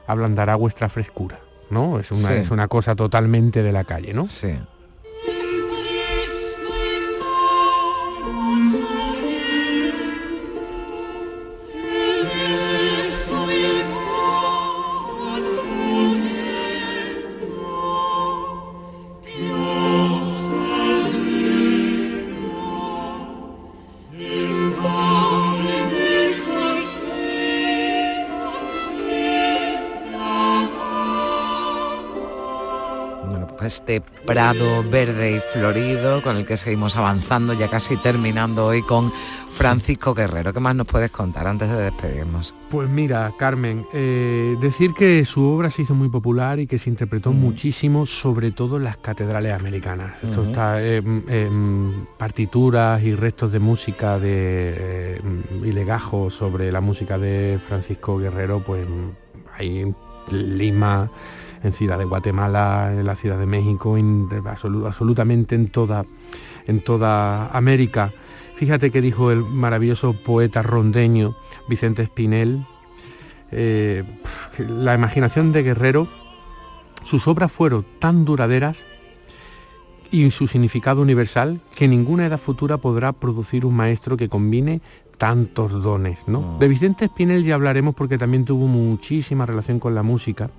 [0.06, 1.38] ablandará vuestra frescura.
[1.70, 2.00] ¿no?
[2.00, 2.34] Es una, Sí.
[2.34, 4.26] es una cosa totalmente de la calle, ¿no?
[4.26, 4.48] Sí.
[33.70, 39.12] Este prado verde y florido con el que seguimos avanzando, ya casi terminando hoy con
[39.48, 40.52] Francisco Guerrero.
[40.52, 42.54] ¿Qué más nos puedes contar antes de despedirnos?
[42.68, 46.90] Pues mira, Carmen, eh, decir que su obra se hizo muy popular y que se
[46.90, 50.14] interpretó muchísimo, sobre todo en las catedrales americanas.
[50.22, 55.20] Esto está en en partituras y restos de música de eh,
[55.64, 58.86] y legajos sobre la música de Francisco Guerrero, pues
[59.56, 59.94] hay
[60.30, 61.10] Lima,
[61.62, 66.04] en Ciudad de Guatemala, en la Ciudad de México, en- absolu- absolutamente en toda,
[66.66, 68.12] en toda América.
[68.56, 71.34] Fíjate que dijo el maravilloso poeta rondeño
[71.68, 72.66] Vicente Espinel,
[73.52, 74.04] eh,
[74.58, 76.08] la imaginación de Guerrero,
[77.04, 78.84] sus obras fueron tan duraderas
[80.10, 84.80] y su significado universal que ninguna edad futura podrá producir un maestro que combine
[85.18, 86.18] tantos dones.
[86.26, 86.58] ¿no?
[86.58, 90.50] De Vicente Espinel ya hablaremos porque también tuvo muchísima relación con la música.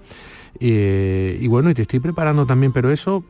[0.59, 3.23] Eh, y bueno, y te estoy preparando también, pero eso,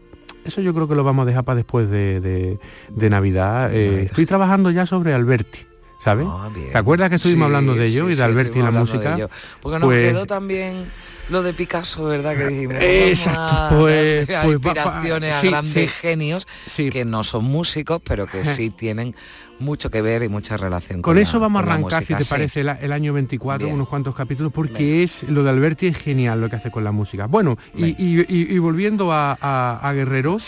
[0.45, 2.59] eso yo creo que lo vamos a dejar para después de, de-
[2.89, 3.73] de Navidad.
[3.73, 5.59] Eh, estoy trabajando ya sobre Alberti.
[6.03, 6.25] ¿Sabes?
[6.27, 6.49] Ah.
[6.71, 8.71] ¿Te acuerdas que estuvimos Sí, hablando de ello sí, y de sí, Alberti y la
[8.71, 9.29] música?
[9.61, 10.85] Porque nos Pues- quedó también
[11.31, 12.35] lo de Picasso, ¿verdad?
[12.37, 12.75] Que dijimos.
[12.79, 15.87] Exacto, pues, a pues, inspiraciones a sí, grandes sí.
[15.87, 16.47] genios
[16.91, 19.15] que no son músicos, pero que sí tienen
[19.59, 22.23] mucho que ver y mucha relación con Con eso la- vamos a arrancar, si te
[22.23, 22.29] sí.
[22.29, 23.75] parece, la- el año 24, Bien.
[23.75, 26.91] unos cuantos capítulos, porque es lo de Alberti es genial lo que hace con la
[26.91, 27.27] música.
[27.27, 30.39] Bueno, y, y- y- y volviendo a, a- a Guerrero,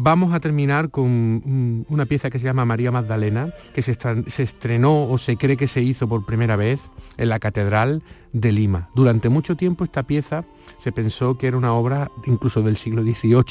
[0.00, 3.96] vamos a terminar con una pieza que se llama María Magdalena, que se,
[4.42, 6.80] estrenó o se cree que se hizo por primera vez
[7.16, 8.90] en la Catedral de Lima.
[8.94, 10.44] Durante mucho tiempo esta pieza
[10.78, 13.44] se pensó que era una obra incluso del siglo XVIII.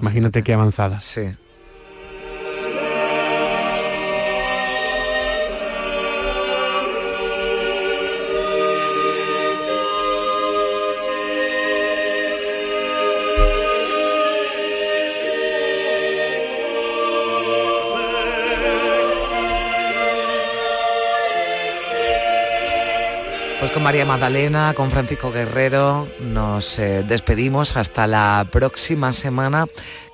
[0.00, 1.00] Imagínate qué avanzada.
[1.00, 1.30] Sí.
[23.78, 29.66] Con María Magdalena, con Francisco Guerrero, nos eh, despedimos hasta la próxima semana,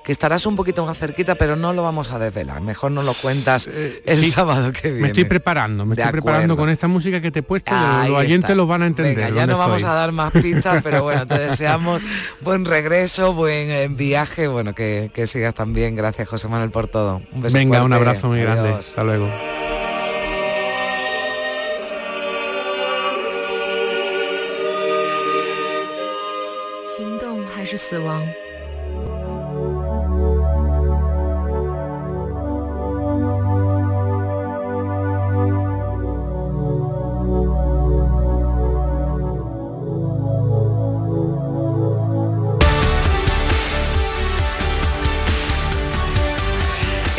[0.03, 2.61] que estarás un poquito más cerquita, pero no lo vamos a desvelar.
[2.61, 5.01] Mejor no lo cuentas el Eh, Sí, sábado que viene.
[5.01, 8.09] Me estoy preparando, me De estoy preparando con esta música que te he puesto, Ahí
[8.11, 8.55] los oyentes está.
[8.55, 9.15] los van a entender.
[9.15, 12.03] Venga, ya no vamos a dar más pistas, pero bueno, te deseamos
[12.41, 15.95] buen regreso, buen eh, viaje, bueno, que, que sigas también.
[15.95, 17.23] Gracias, José Manuel, por todo.
[17.31, 18.73] Un beso Venga, un abrazo muy grande.
[18.73, 19.27] Hasta luego.
[27.87, 28.27] 死亡？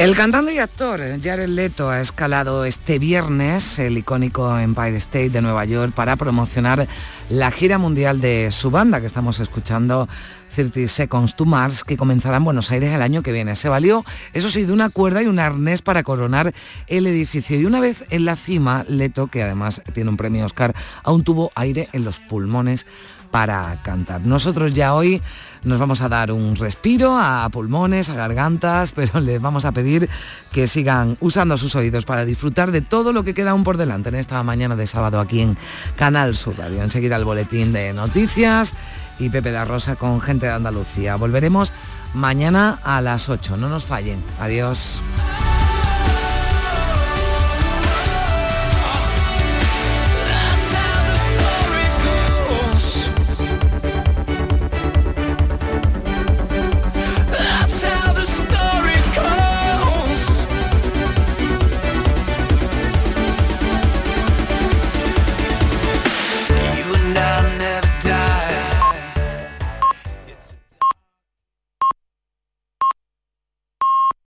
[0.06, 5.42] El cantante y actor Jared Leto ha escalado este viernes el icónico Empire State de
[5.42, 6.86] Nueva York para promocionar
[7.28, 10.08] la gira mundial de su banda que estamos escuchando
[10.54, 13.56] 30 Seconds to Mars que comenzará en Buenos Aires el año que viene.
[13.56, 16.54] Se valió, eso sí, de una cuerda y un arnés para coronar
[16.86, 17.58] el edificio.
[17.58, 21.50] Y una vez en la cima, Leto, que además tiene un premio Oscar, aún tuvo
[21.56, 22.86] aire en los pulmones
[23.36, 24.22] para cantar.
[24.22, 25.20] Nosotros ya hoy
[25.62, 30.08] nos vamos a dar un respiro a pulmones, a gargantas, pero les vamos a pedir
[30.52, 34.08] que sigan usando sus oídos para disfrutar de todo lo que queda aún por delante
[34.08, 35.58] en esta mañana de sábado aquí en
[35.96, 36.82] Canal Sur Radio.
[36.82, 38.72] Enseguida el boletín de noticias
[39.18, 41.16] y Pepe da Rosa con gente de Andalucía.
[41.16, 41.74] Volveremos
[42.14, 43.58] mañana a las 8.
[43.58, 44.24] No nos fallen.
[44.40, 45.02] Adiós.